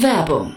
Werbung 0.00 0.56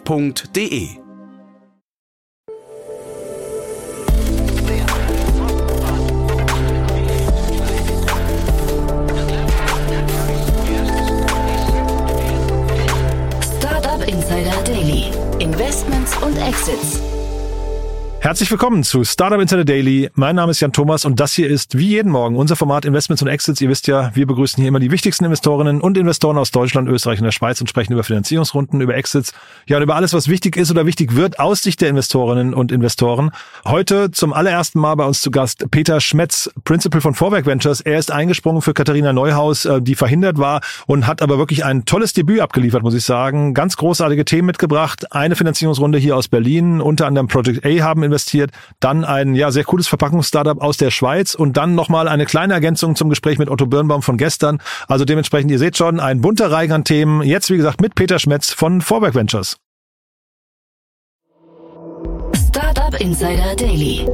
f.de. 0.05 1.00
Herzlich 18.23 18.51
willkommen 18.51 18.83
zu 18.83 19.03
Startup 19.03 19.41
Insider 19.41 19.65
Daily. 19.65 20.11
Mein 20.13 20.35
Name 20.35 20.51
ist 20.51 20.59
Jan 20.59 20.71
Thomas 20.71 21.05
und 21.05 21.19
das 21.19 21.33
hier 21.33 21.49
ist 21.49 21.75
wie 21.75 21.87
jeden 21.87 22.11
Morgen 22.11 22.35
unser 22.35 22.55
Format 22.55 22.85
Investments 22.85 23.23
und 23.23 23.27
Exits. 23.27 23.59
Ihr 23.61 23.67
wisst 23.67 23.87
ja, 23.87 24.11
wir 24.13 24.27
begrüßen 24.27 24.61
hier 24.61 24.67
immer 24.67 24.79
die 24.79 24.91
wichtigsten 24.91 25.25
Investorinnen 25.25 25.81
und 25.81 25.97
Investoren 25.97 26.37
aus 26.37 26.51
Deutschland, 26.51 26.87
Österreich 26.87 27.17
und 27.17 27.23
der 27.25 27.31
Schweiz 27.31 27.59
und 27.61 27.67
sprechen 27.67 27.93
über 27.93 28.03
Finanzierungsrunden, 28.03 28.79
über 28.79 28.95
Exits, 28.95 29.33
ja 29.65 29.77
und 29.77 29.83
über 29.83 29.95
alles, 29.95 30.13
was 30.13 30.27
wichtig 30.27 30.55
ist 30.55 30.69
oder 30.69 30.85
wichtig 30.85 31.15
wird 31.15 31.39
aus 31.39 31.63
Sicht 31.63 31.81
der 31.81 31.89
Investorinnen 31.89 32.53
und 32.53 32.71
Investoren. 32.71 33.31
Heute 33.65 34.11
zum 34.11 34.33
allerersten 34.33 34.79
Mal 34.79 34.93
bei 34.93 35.05
uns 35.05 35.21
zu 35.21 35.31
Gast 35.31 35.71
Peter 35.71 35.99
Schmetz, 35.99 36.47
Principal 36.63 37.01
von 37.01 37.15
Vorwerk 37.15 37.47
Ventures. 37.47 37.81
Er 37.81 37.97
ist 37.97 38.11
eingesprungen 38.11 38.61
für 38.61 38.75
Katharina 38.75 39.13
Neuhaus, 39.13 39.65
äh, 39.65 39.81
die 39.81 39.95
verhindert 39.95 40.37
war 40.37 40.61
und 40.85 41.07
hat 41.07 41.23
aber 41.23 41.39
wirklich 41.39 41.65
ein 41.65 41.85
tolles 41.85 42.13
Debüt 42.13 42.41
abgeliefert, 42.41 42.83
muss 42.83 42.93
ich 42.93 43.03
sagen. 43.03 43.55
Ganz 43.55 43.77
großartige 43.77 44.25
Themen 44.25 44.45
mitgebracht. 44.45 45.11
Eine 45.11 45.35
Finanzierungsrunde 45.35 45.97
hier 45.97 46.15
aus 46.15 46.27
Berlin, 46.27 46.81
unter 46.81 47.07
anderem 47.07 47.27
Project 47.27 47.65
A 47.65 47.83
haben 47.83 48.10
investiert, 48.11 48.51
dann 48.79 49.03
ein 49.05 49.33
ja 49.35 49.51
sehr 49.51 49.63
cooles 49.63 49.87
Verpackungsstartup 49.87 50.61
aus 50.61 50.77
der 50.77 50.91
Schweiz 50.91 51.33
und 51.33 51.57
dann 51.57 51.75
nochmal 51.75 52.07
eine 52.07 52.25
kleine 52.25 52.53
Ergänzung 52.53 52.95
zum 52.95 53.09
Gespräch 53.09 53.37
mit 53.39 53.49
Otto 53.49 53.65
Birnbaum 53.65 54.01
von 54.01 54.17
gestern. 54.17 54.59
Also 54.87 55.05
dementsprechend, 55.05 55.51
ihr 55.51 55.59
seht 55.59 55.77
schon, 55.77 55.99
ein 55.99 56.21
bunter 56.21 56.51
Reigen 56.51 56.73
an 56.73 56.83
Themen. 56.83 57.23
Jetzt, 57.23 57.49
wie 57.49 57.57
gesagt, 57.57 57.81
mit 57.81 57.95
Peter 57.95 58.19
Schmetz 58.19 58.51
von 58.51 58.81
Vorwerk 58.81 59.15
Ventures. 59.15 59.57
Startup 62.49 62.99
Insider 62.99 63.55
Daily. 63.55 64.05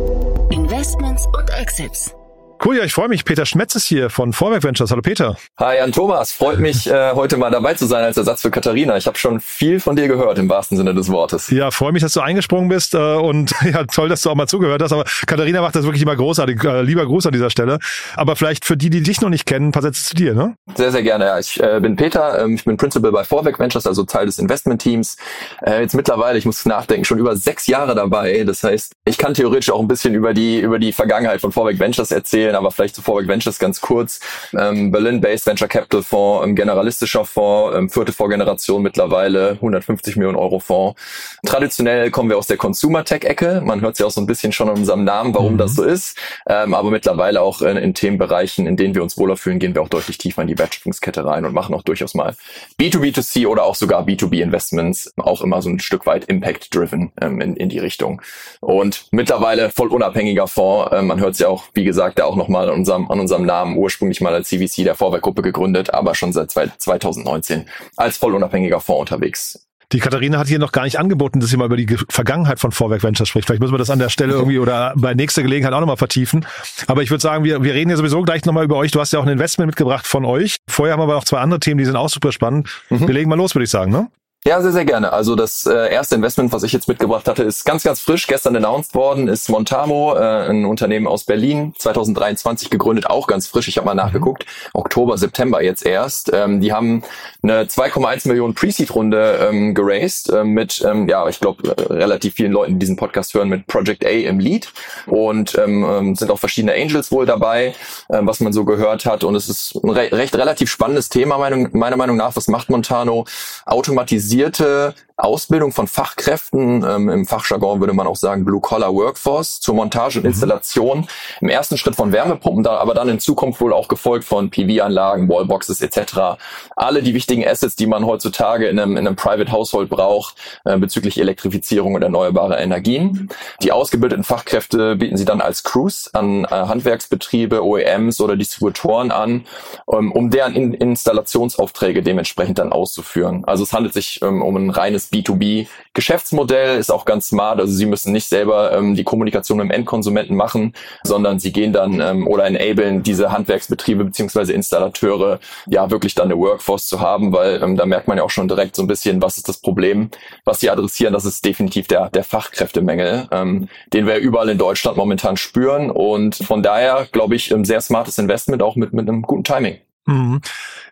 Investments 0.51 1.25
und 1.27 1.49
Exits. 1.59 2.16
Cool, 2.63 2.77
ja, 2.77 2.83
ich 2.83 2.93
freue 2.93 3.07
mich. 3.07 3.23
Peter 3.23 3.45
Schmetz 3.45 3.75
ist 3.75 3.85
hier 3.85 4.09
von 4.09 4.33
Vorwerk 4.33 4.63
Ventures. 4.63 4.89
Hallo 4.89 5.01
Peter. 5.01 5.37
Hi 5.59 5.77
Jan 5.77 5.91
Thomas, 5.91 6.31
freut 6.31 6.59
mich 6.59 6.87
äh, 6.87 7.11
heute 7.13 7.37
mal 7.37 7.51
dabei 7.51 7.75
zu 7.75 7.85
sein 7.85 8.03
als 8.03 8.17
Ersatz 8.17 8.41
für 8.41 8.49
Katharina. 8.49 8.97
Ich 8.97 9.05
habe 9.05 9.17
schon 9.17 9.39
viel 9.39 9.79
von 9.79 9.95
dir 9.95 10.07
gehört 10.07 10.39
im 10.39 10.49
wahrsten 10.49 10.75
Sinne 10.75 10.95
des 10.95 11.09
Wortes. 11.09 11.49
Ja, 11.49 11.69
freue 11.69 11.91
mich, 11.91 12.01
dass 12.01 12.13
du 12.13 12.21
eingesprungen 12.21 12.67
bist 12.67 12.95
äh, 12.95 12.97
und 12.97 13.53
ja, 13.63 13.83
toll, 13.85 14.09
dass 14.09 14.23
du 14.23 14.31
auch 14.31 14.35
mal 14.35 14.47
zugehört 14.47 14.81
hast. 14.81 14.91
Aber 14.91 15.05
Katharina 15.27 15.61
macht 15.61 15.75
das 15.75 15.83
wirklich 15.83 16.01
immer 16.01 16.15
großartig. 16.15 16.63
Äh, 16.63 16.81
lieber 16.81 17.05
Gruß 17.05 17.27
an 17.27 17.31
dieser 17.31 17.51
Stelle. 17.51 17.77
Aber 18.15 18.35
vielleicht 18.35 18.65
für 18.65 18.75
die, 18.75 18.89
die 18.89 19.03
dich 19.03 19.21
noch 19.21 19.29
nicht 19.29 19.45
kennen, 19.45 19.67
ein 19.67 19.71
paar 19.71 19.83
Sätze 19.83 20.03
zu 20.03 20.15
dir, 20.15 20.33
ne? 20.33 20.55
Sehr, 20.75 20.91
sehr 20.91 21.03
gerne. 21.03 21.25
Ja, 21.25 21.39
ich 21.39 21.61
äh, 21.61 21.79
bin 21.79 21.95
Peter, 21.95 22.43
ähm, 22.43 22.55
ich 22.55 22.65
bin 22.65 22.75
Principal 22.77 23.11
bei 23.11 23.23
Vorwerk 23.23 23.59
Ventures, 23.59 23.85
also 23.85 24.03
Teil 24.03 24.25
des 24.25 24.39
Investment-Teams. 24.39 25.17
Äh, 25.65 25.81
jetzt 25.81 25.93
mittlerweile, 25.93 26.39
ich 26.39 26.45
muss 26.45 26.65
nachdenken, 26.65 27.05
schon 27.05 27.19
über 27.19 27.35
sechs 27.35 27.67
Jahre 27.67 27.93
dabei. 27.93 28.43
Das 28.45 28.63
heißt, 28.63 28.93
ich 29.05 29.17
kann 29.17 29.35
theoretisch 29.35 29.69
auch 29.69 29.79
ein 29.79 29.87
bisschen 29.87 30.15
über 30.15 30.33
die 30.33 30.59
über 30.59 30.79
die 30.79 30.91
Vergangenheit 30.91 31.39
von 31.39 31.51
Vorwerk 31.51 31.79
Ventures 31.79 32.11
erzählen, 32.11 32.46
aber 32.55 32.71
vielleicht 32.71 32.95
zu 32.95 33.01
Vorwerk 33.01 33.27
Ventures 33.27 33.59
ganz 33.59 33.81
kurz. 33.81 34.19
Ähm, 34.57 34.91
Berlin-based 34.91 35.45
Venture 35.45 35.67
Capital 35.67 36.03
Fonds, 36.03 36.45
ähm, 36.45 36.55
generalistischer 36.55 37.25
Fonds, 37.25 37.77
ähm, 37.77 37.89
vierte 37.89 38.13
Vorgeneration 38.13 38.81
mittlerweile, 38.81 39.51
150 39.51 40.15
Millionen 40.15 40.37
Euro 40.37 40.59
Fonds. 40.59 40.99
Traditionell 41.45 42.11
kommen 42.11 42.29
wir 42.29 42.37
aus 42.37 42.47
der 42.47 42.57
Consumer 42.57 43.03
Tech-Ecke. 43.03 43.61
Man 43.63 43.81
hört 43.81 43.99
ja 43.99 44.05
auch 44.05 44.11
so 44.11 44.21
ein 44.21 44.27
bisschen 44.27 44.51
schon 44.51 44.69
an 44.69 44.77
unserem 44.77 45.03
Namen, 45.03 45.33
warum 45.33 45.53
mhm. 45.53 45.57
das 45.57 45.75
so 45.75 45.83
ist. 45.83 46.17
Ähm, 46.47 46.73
aber 46.73 46.91
mittlerweile 46.91 47.41
auch 47.41 47.61
in, 47.61 47.77
in, 47.77 47.93
Themenbereichen, 47.93 48.67
in 48.67 48.77
denen 48.77 48.95
wir 48.95 49.03
uns 49.03 49.17
wohler 49.17 49.37
fühlen, 49.37 49.59
gehen 49.59 49.75
wir 49.75 49.81
auch 49.81 49.89
deutlich 49.89 50.17
tiefer 50.17 50.41
in 50.41 50.47
die 50.47 50.57
Wertschöpfungskette 50.57 51.25
rein 51.25 51.45
und 51.45 51.53
machen 51.53 51.73
auch 51.75 51.81
durchaus 51.81 52.13
mal 52.13 52.35
B2B2C 52.79 53.47
oder 53.47 53.63
auch 53.63 53.75
sogar 53.75 54.05
B2B-Investments, 54.05 55.13
auch 55.17 55.41
immer 55.41 55.61
so 55.61 55.69
ein 55.69 55.79
Stück 55.79 56.05
weit 56.05 56.25
Impact-driven 56.25 57.11
ähm, 57.21 57.41
in, 57.41 57.55
in 57.55 57.69
die 57.69 57.79
Richtung. 57.79 58.21
Und 58.59 59.05
mittlerweile 59.11 59.69
voll 59.69 59.89
unabhängiger 59.89 60.47
Fonds. 60.47 60.91
Ähm, 60.93 61.07
man 61.07 61.19
hört 61.19 61.33
es 61.33 61.39
ja 61.39 61.47
auch, 61.47 61.65
wie 61.73 61.83
gesagt, 61.83 62.19
ja 62.19 62.25
auch 62.25 62.35
nochmal 62.37 62.69
an 62.69 62.75
unserem, 62.75 63.09
an 63.11 63.19
unserem 63.19 63.45
Namen, 63.45 63.77
ursprünglich 63.77 64.21
mal 64.21 64.33
als 64.33 64.47
CVC 64.47 64.83
der 64.83 64.95
Vorwerkgruppe 64.95 65.41
gegründet, 65.41 65.93
aber 65.93 66.15
schon 66.15 66.33
seit 66.33 66.51
2019 66.51 67.65
als 67.95 68.17
voll 68.17 68.35
unabhängiger 68.35 68.79
Fonds 68.79 69.11
unterwegs. 69.11 69.67
Die 69.93 69.99
Katharina 69.99 70.37
hat 70.37 70.47
hier 70.47 70.59
noch 70.59 70.73
gar 70.73 70.83
nicht 70.83 70.99
angeboten, 70.99 71.39
dass 71.39 71.49
sie 71.49 71.55
mal 71.55 71.65
über 71.65 71.77
die 71.77 71.87
Vergangenheit 72.09 72.59
von 72.59 72.73
Vorwerk 72.73 73.03
Ventures 73.03 73.29
spricht. 73.29 73.47
Vielleicht 73.47 73.61
müssen 73.61 73.73
wir 73.73 73.77
das 73.77 73.89
an 73.89 73.99
der 73.99 74.09
Stelle 74.09 74.33
irgendwie 74.33 74.59
oder 74.59 74.93
bei 74.97 75.13
nächster 75.13 75.43
Gelegenheit 75.43 75.71
auch 75.71 75.79
nochmal 75.79 75.95
vertiefen. 75.95 76.45
Aber 76.87 77.03
ich 77.03 77.09
würde 77.09 77.21
sagen, 77.21 77.45
wir, 77.45 77.63
wir 77.63 77.73
reden 77.73 77.89
ja 77.89 77.95
sowieso 77.95 78.21
gleich 78.21 78.43
nochmal 78.43 78.65
über 78.65 78.75
euch. 78.75 78.91
Du 78.91 78.99
hast 78.99 79.13
ja 79.13 79.19
auch 79.19 79.23
ein 79.23 79.31
Investment 79.31 79.67
mitgebracht 79.67 80.05
von 80.05 80.25
euch. 80.25 80.57
Vorher 80.67 80.91
haben 80.91 80.99
wir 80.99 81.05
aber 81.05 81.13
noch 81.13 81.23
zwei 81.23 81.39
andere 81.39 81.61
Themen, 81.61 81.77
die 81.77 81.85
sind 81.85 81.95
auch 81.95 82.09
super 82.09 82.33
spannend. 82.33 82.67
Mhm. 82.89 83.07
Wir 83.07 83.13
legen 83.13 83.29
mal 83.29 83.37
los, 83.37 83.55
würde 83.55 83.63
ich 83.63 83.69
sagen, 83.69 83.91
ne? 83.93 84.09
Ja, 84.45 84.61
sehr, 84.61 84.71
sehr 84.71 84.85
gerne. 84.85 85.11
Also 85.11 85.35
das 85.35 85.65
äh, 85.65 85.91
erste 85.91 86.15
Investment, 86.15 86.53
was 86.53 86.63
ich 86.63 86.71
jetzt 86.71 86.87
mitgebracht 86.87 87.27
hatte, 87.27 87.43
ist 87.43 87.65
ganz, 87.65 87.83
ganz 87.83 87.99
frisch, 87.99 88.27
gestern 88.27 88.55
announced 88.55 88.95
worden, 88.95 89.27
ist 89.27 89.49
Montamo, 89.49 90.15
äh, 90.15 90.49
ein 90.49 90.63
Unternehmen 90.63 91.05
aus 91.05 91.25
Berlin, 91.25 91.73
2023 91.77 92.69
gegründet, 92.69 93.09
auch 93.09 93.27
ganz 93.27 93.47
frisch. 93.47 93.67
Ich 93.67 93.77
habe 93.77 93.85
mal 93.85 93.93
mhm. 93.93 93.97
nachgeguckt, 93.97 94.45
Oktober, 94.73 95.17
September 95.17 95.61
jetzt 95.61 95.85
erst. 95.85 96.31
Ähm, 96.33 96.61
die 96.61 96.71
haben 96.71 97.03
eine 97.43 97.63
2,1 97.63 98.27
Millionen 98.29 98.53
Pre-Seed-Runde 98.53 99.49
ähm, 99.49 99.73
geraced 99.73 100.29
äh, 100.29 100.45
mit, 100.45 100.81
ähm, 100.87 101.09
ja, 101.09 101.27
ich 101.27 101.41
glaube, 101.41 101.75
äh, 101.75 101.93
relativ 101.93 102.35
vielen 102.35 102.53
Leuten, 102.53 102.73
die 102.73 102.79
diesen 102.79 102.95
Podcast 102.95 103.33
hören, 103.33 103.49
mit 103.49 103.67
Project 103.67 104.05
A 104.05 104.09
im 104.09 104.39
Lead 104.39 104.71
und 105.07 105.57
ähm, 105.57 105.83
ähm 105.83 106.15
sind 106.15 106.31
auch 106.31 106.39
verschiedene 106.39 106.73
Angels 106.73 107.11
wohl 107.11 107.25
dabei, 107.25 107.75
äh, 108.07 108.19
was 108.21 108.39
man 108.39 108.53
so 108.53 108.63
gehört 108.63 109.05
hat. 109.05 109.25
Und 109.25 109.35
es 109.35 109.49
ist 109.49 109.75
ein 109.83 109.89
re 109.89 110.09
recht 110.13 110.35
relativ 110.37 110.71
spannendes 110.71 111.09
Thema, 111.09 111.37
meiner 111.37 111.97
Meinung 111.97 112.15
nach. 112.15 112.33
Was 112.37 112.47
macht 112.47 112.69
Montano? 112.69 113.25
Automatisiert 113.65 114.26
spezialisierte 114.27 114.93
Ausbildung 115.19 115.71
von 115.71 115.87
Fachkräften, 115.87 116.85
ähm, 116.87 117.09
im 117.09 117.25
Fachjargon 117.25 117.79
würde 117.79 117.93
man 117.93 118.05
auch 118.05 118.15
sagen 118.15 118.45
Blue-Collar 118.45 118.93
Workforce, 118.93 119.59
zur 119.59 119.73
Montage 119.73 120.19
und 120.19 120.25
mhm. 120.25 120.29
Installation. 120.29 121.07
Im 121.41 121.49
ersten 121.49 121.75
Schritt 121.75 121.95
von 121.95 122.11
Wärmepumpen, 122.11 122.63
da, 122.63 122.77
aber 122.77 122.93
dann 122.93 123.09
in 123.09 123.19
Zukunft 123.19 123.59
wohl 123.59 123.73
auch 123.73 123.87
gefolgt 123.87 124.25
von 124.25 124.51
PV-Anlagen, 124.51 125.27
Wallboxes 125.27 125.81
etc. 125.81 126.37
Alle 126.75 127.01
die 127.01 127.15
wichtigen 127.15 127.47
Assets, 127.47 127.75
die 127.75 127.87
man 127.87 128.05
heutzutage 128.05 128.67
in 128.67 128.77
einem, 128.77 128.95
in 128.95 129.07
einem 129.07 129.15
Private 129.15 129.51
Household 129.51 129.89
braucht 129.89 130.35
äh, 130.65 130.77
bezüglich 130.77 131.19
Elektrifizierung 131.19 131.95
und 131.95 132.03
erneuerbarer 132.03 132.59
Energien. 132.59 133.29
Die 133.63 133.71
ausgebildeten 133.71 134.23
Fachkräfte 134.23 134.97
bieten 134.97 135.17
sie 135.17 135.25
dann 135.25 135.41
als 135.41 135.63
Crews 135.63 136.13
an 136.13 136.45
äh, 136.45 136.49
Handwerksbetriebe, 136.49 137.65
OEMs 137.65 138.21
oder 138.21 138.35
Distributoren 138.35 139.09
an, 139.09 139.45
ähm, 139.91 140.11
um 140.11 140.29
deren 140.29 140.53
in 140.53 140.75
Installationsaufträge 140.75 142.03
dementsprechend 142.03 142.59
dann 142.59 142.71
auszuführen. 142.71 143.45
Also 143.45 143.63
es 143.63 143.73
handelt 143.73 143.95
sich 143.95 144.16
ähm, 144.21 144.41
um 144.41 144.55
ein 144.55 144.69
reines 144.69 145.11
B2B-Geschäftsmodell, 145.11 146.77
ist 146.77 146.91
auch 146.91 147.05
ganz 147.05 147.29
smart. 147.29 147.59
Also 147.59 147.73
sie 147.73 147.85
müssen 147.85 148.11
nicht 148.11 148.27
selber 148.27 148.71
ähm, 148.71 148.95
die 148.95 149.03
Kommunikation 149.03 149.57
mit 149.57 149.65
dem 149.65 149.71
Endkonsumenten 149.71 150.35
machen, 150.35 150.73
sondern 151.03 151.39
sie 151.39 151.51
gehen 151.51 151.73
dann 151.73 151.99
ähm, 152.01 152.27
oder 152.27 152.45
enablen 152.45 153.03
diese 153.03 153.31
Handwerksbetriebe 153.31 154.05
beziehungsweise 154.05 154.53
Installateure 154.53 155.39
ja 155.67 155.89
wirklich 155.89 156.15
dann 156.15 156.25
eine 156.25 156.37
Workforce 156.37 156.87
zu 156.87 156.99
haben, 156.99 157.33
weil 157.33 157.61
ähm, 157.61 157.75
da 157.75 157.85
merkt 157.85 158.07
man 158.07 158.17
ja 158.17 158.23
auch 158.23 158.29
schon 158.29 158.47
direkt 158.47 158.75
so 158.75 158.83
ein 158.83 158.87
bisschen, 158.87 159.21
was 159.21 159.37
ist 159.37 159.47
das 159.49 159.57
Problem, 159.57 160.09
was 160.45 160.59
sie 160.59 160.69
adressieren. 160.69 161.13
Das 161.13 161.25
ist 161.25 161.43
definitiv 161.45 161.87
der, 161.87 162.09
der 162.09 162.23
Fachkräftemängel, 162.23 163.27
ähm, 163.31 163.67
den 163.93 164.07
wir 164.07 164.17
überall 164.17 164.49
in 164.49 164.57
Deutschland 164.57 164.97
momentan 164.97 165.37
spüren. 165.37 165.89
Und 165.91 166.35
von 166.35 166.63
daher, 166.63 167.07
glaube 167.11 167.35
ich, 167.35 167.53
ein 167.53 167.65
sehr 167.65 167.81
smartes 167.81 168.17
Investment, 168.17 168.61
auch 168.61 168.75
mit, 168.75 168.93
mit 168.93 169.07
einem 169.07 169.21
guten 169.21 169.43
Timing. 169.43 169.79
Mhm. 170.07 170.41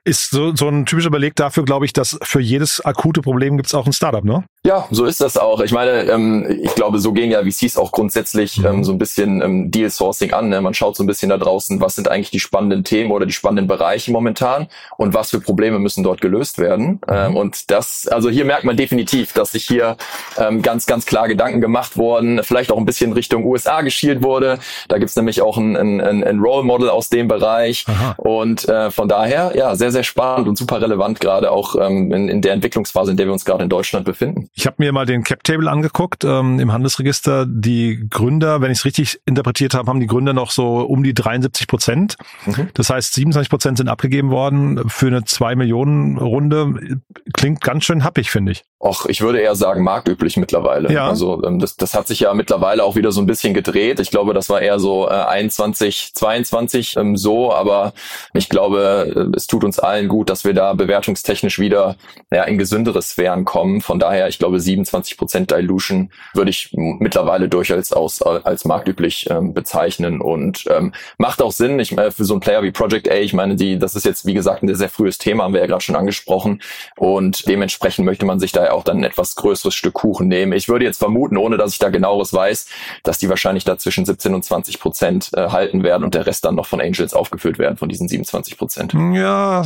Ist 0.03 0.29
so, 0.31 0.55
so 0.55 0.67
ein 0.67 0.85
typischer 0.85 1.09
Beleg 1.09 1.35
dafür, 1.35 1.63
glaube 1.63 1.85
ich, 1.85 1.93
dass 1.93 2.17
für 2.21 2.41
jedes 2.41 2.83
akute 2.83 3.21
Problem 3.21 3.57
gibt 3.57 3.67
es 3.67 3.73
auch 3.73 3.87
ein 3.87 3.93
Startup, 3.93 4.23
ne? 4.23 4.45
Ja, 4.65 4.87
so 4.89 5.05
ist 5.05 5.21
das 5.21 5.37
auch. 5.37 5.61
Ich 5.61 5.71
meine, 5.71 6.09
ähm, 6.09 6.43
ich 6.63 6.73
glaube, 6.73 6.97
so 6.97 7.13
gehen 7.13 7.29
ja 7.29 7.43
VCs 7.43 7.77
auch 7.77 7.91
grundsätzlich 7.91 8.65
ähm, 8.65 8.83
so 8.83 8.93
ein 8.93 8.97
bisschen 8.97 9.43
ähm, 9.43 9.69
Deal 9.69 9.91
Sourcing 9.91 10.33
an. 10.33 10.49
Ne? 10.49 10.59
Man 10.59 10.73
schaut 10.73 10.95
so 10.95 11.03
ein 11.03 11.05
bisschen 11.05 11.29
da 11.29 11.37
draußen, 11.37 11.79
was 11.81 11.93
sind 11.93 12.07
eigentlich 12.07 12.31
die 12.31 12.39
spannenden 12.39 12.83
Themen 12.83 13.11
oder 13.11 13.27
die 13.27 13.31
spannenden 13.31 13.67
Bereiche 13.67 14.11
momentan 14.11 14.65
und 14.97 15.13
was 15.13 15.29
für 15.29 15.39
Probleme 15.39 15.77
müssen 15.77 16.03
dort 16.03 16.19
gelöst 16.19 16.57
werden. 16.57 16.99
Ähm, 17.07 17.37
und 17.37 17.69
das, 17.69 18.07
also 18.07 18.31
hier 18.31 18.43
merkt 18.43 18.63
man 18.63 18.75
definitiv, 18.75 19.33
dass 19.33 19.51
sich 19.51 19.65
hier 19.65 19.97
ähm, 20.35 20.63
ganz, 20.63 20.87
ganz 20.87 21.05
klar 21.05 21.27
Gedanken 21.27 21.61
gemacht 21.61 21.95
wurden, 21.95 22.43
vielleicht 22.43 22.71
auch 22.71 22.79
ein 22.79 22.85
bisschen 22.85 23.13
Richtung 23.13 23.45
USA 23.45 23.81
geschielt 23.81 24.23
wurde. 24.23 24.57
Da 24.87 24.97
gibt's 24.97 25.15
nämlich 25.15 25.43
auch 25.43 25.57
ein, 25.57 25.75
ein, 25.75 26.01
ein 26.23 26.39
Role 26.39 26.63
Model 26.63 26.89
aus 26.89 27.09
dem 27.09 27.27
Bereich. 27.27 27.85
Aha. 27.87 28.15
Und 28.17 28.67
äh, 28.67 28.89
von 28.89 29.07
daher, 29.07 29.51
ja, 29.55 29.75
sehr, 29.75 29.91
sehr 29.91 30.03
spannend 30.03 30.47
und 30.47 30.57
super 30.57 30.81
relevant, 30.81 31.19
gerade 31.19 31.51
auch 31.51 31.75
ähm, 31.75 32.11
in, 32.11 32.29
in 32.29 32.41
der 32.41 32.53
Entwicklungsphase, 32.53 33.11
in 33.11 33.17
der 33.17 33.27
wir 33.27 33.33
uns 33.33 33.45
gerade 33.45 33.61
in 33.61 33.69
Deutschland 33.69 34.05
befinden. 34.05 34.49
Ich 34.57 34.65
habe 34.65 34.77
mir 34.79 34.93
mal 34.93 35.05
den 35.05 35.23
Cap 35.23 35.43
Table 35.43 35.69
angeguckt 35.69 36.23
ähm, 36.23 36.61
im 36.61 36.71
Handelsregister. 36.71 37.45
Die 37.45 38.07
Gründer, 38.09 38.61
wenn 38.61 38.71
ich 38.71 38.79
es 38.79 38.85
richtig 38.85 39.19
interpretiert 39.25 39.73
habe, 39.73 39.89
haben 39.89 39.99
die 39.99 40.07
Gründer 40.07 40.31
noch 40.31 40.49
so 40.49 40.77
um 40.79 41.03
die 41.03 41.13
73 41.13 41.67
Prozent. 41.67 42.15
Mhm. 42.45 42.69
Das 42.73 42.89
heißt, 42.89 43.13
27 43.13 43.49
Prozent 43.49 43.77
sind 43.77 43.89
abgegeben 43.89 44.31
worden 44.31 44.89
für 44.89 45.07
eine 45.07 45.25
2 45.25 45.55
Millionen 45.55 46.17
Runde. 46.17 47.01
Klingt 47.33 47.59
ganz 47.59 47.83
schön 47.83 48.05
happig, 48.05 48.31
finde 48.31 48.53
ich. 48.53 48.63
Och, 48.77 49.05
ich 49.07 49.21
würde 49.21 49.39
eher 49.39 49.55
sagen 49.55 49.83
marktüblich 49.83 50.35
mittlerweile. 50.35 50.91
Ja. 50.91 51.07
Also 51.07 51.41
ähm, 51.45 51.59
das, 51.59 51.77
das 51.77 51.93
hat 51.93 52.07
sich 52.07 52.19
ja 52.19 52.33
mittlerweile 52.33 52.83
auch 52.83 52.97
wieder 52.97 53.13
so 53.13 53.21
ein 53.21 53.25
bisschen 53.25 53.53
gedreht. 53.53 54.01
Ich 54.01 54.11
glaube, 54.11 54.33
das 54.33 54.49
war 54.49 54.61
eher 54.61 54.79
so 54.79 55.07
äh, 55.07 55.13
21, 55.13 56.11
22 56.13 56.97
ähm, 56.97 57.15
so, 57.15 57.53
aber 57.53 57.93
ich 58.33 58.49
glaube, 58.49 59.31
äh, 59.33 59.35
es 59.37 59.47
tut 59.47 59.63
uns 59.63 59.79
allen 59.79 60.09
gut, 60.09 60.29
dass 60.29 60.43
wir 60.43 60.53
da 60.53 60.73
bewertungstechnisch 60.73 61.57
wieder 61.57 61.95
ja, 62.31 62.43
in 62.43 62.57
gesündere 62.57 63.01
Sphären 63.01 63.45
kommen. 63.45 63.79
Von 63.79 63.97
daher, 63.97 64.27
ich 64.27 64.39
glaube, 64.39 64.59
27 64.59 65.17
Prozent 65.17 65.51
Dilution 65.51 66.11
würde 66.33 66.49
ich 66.49 66.69
mittlerweile 66.73 67.47
durchaus 67.47 67.93
als, 67.93 68.21
als 68.21 68.65
marktüblich 68.65 69.29
ähm, 69.29 69.53
bezeichnen 69.53 70.19
und 70.19 70.65
ähm, 70.69 70.93
macht 71.17 71.41
auch 71.41 71.53
Sinn. 71.53 71.79
Ich 71.79 71.93
meine, 71.93 72.11
für 72.11 72.25
so 72.25 72.33
einen 72.33 72.41
Player 72.41 72.61
wie 72.61 72.71
Project 72.71 73.09
A, 73.09 73.15
ich 73.15 73.33
meine, 73.33 73.55
die, 73.55 73.79
das 73.79 73.95
ist 73.95 74.03
jetzt 74.03 74.25
wie 74.25 74.33
gesagt 74.33 74.63
ein 74.63 74.75
sehr 74.75 74.89
frühes 74.89 75.17
Thema, 75.17 75.45
haben 75.45 75.53
wir 75.53 75.61
ja 75.61 75.67
gerade 75.67 75.81
schon 75.81 75.95
angesprochen 75.95 76.61
und 76.97 77.47
dementsprechend 77.47 78.05
möchte 78.05 78.25
man 78.25 78.39
sich 78.39 78.51
da 78.51 78.64
auch 78.71 78.83
dann 78.83 78.97
ein 78.97 79.03
etwas 79.03 79.35
größeres 79.35 79.73
Stück 79.73 79.93
Kuchen 79.93 80.27
nehmen. 80.27 80.53
Ich 80.53 80.67
würde 80.69 80.85
jetzt 80.85 80.97
vermuten, 80.97 81.37
ohne 81.37 81.57
dass 81.57 81.73
ich 81.73 81.79
da 81.79 81.89
genaueres 81.89 82.33
weiß, 82.33 82.67
dass 83.03 83.17
die 83.17 83.29
wahrscheinlich 83.29 83.63
da 83.63 83.77
zwischen 83.77 84.05
17 84.05 84.33
und 84.33 84.43
20 84.43 84.79
Prozent 84.79 85.31
äh, 85.33 85.49
halten 85.49 85.83
werden 85.83 86.03
und 86.03 86.13
der 86.13 86.25
Rest 86.25 86.45
dann 86.45 86.55
noch 86.55 86.65
von 86.65 86.81
Angels 86.81 87.13
aufgefüllt 87.13 87.59
werden 87.59 87.77
von 87.77 87.89
diesen 87.89 88.07
27 88.07 88.57
Prozent. 88.57 88.93
Ja, 89.13 89.63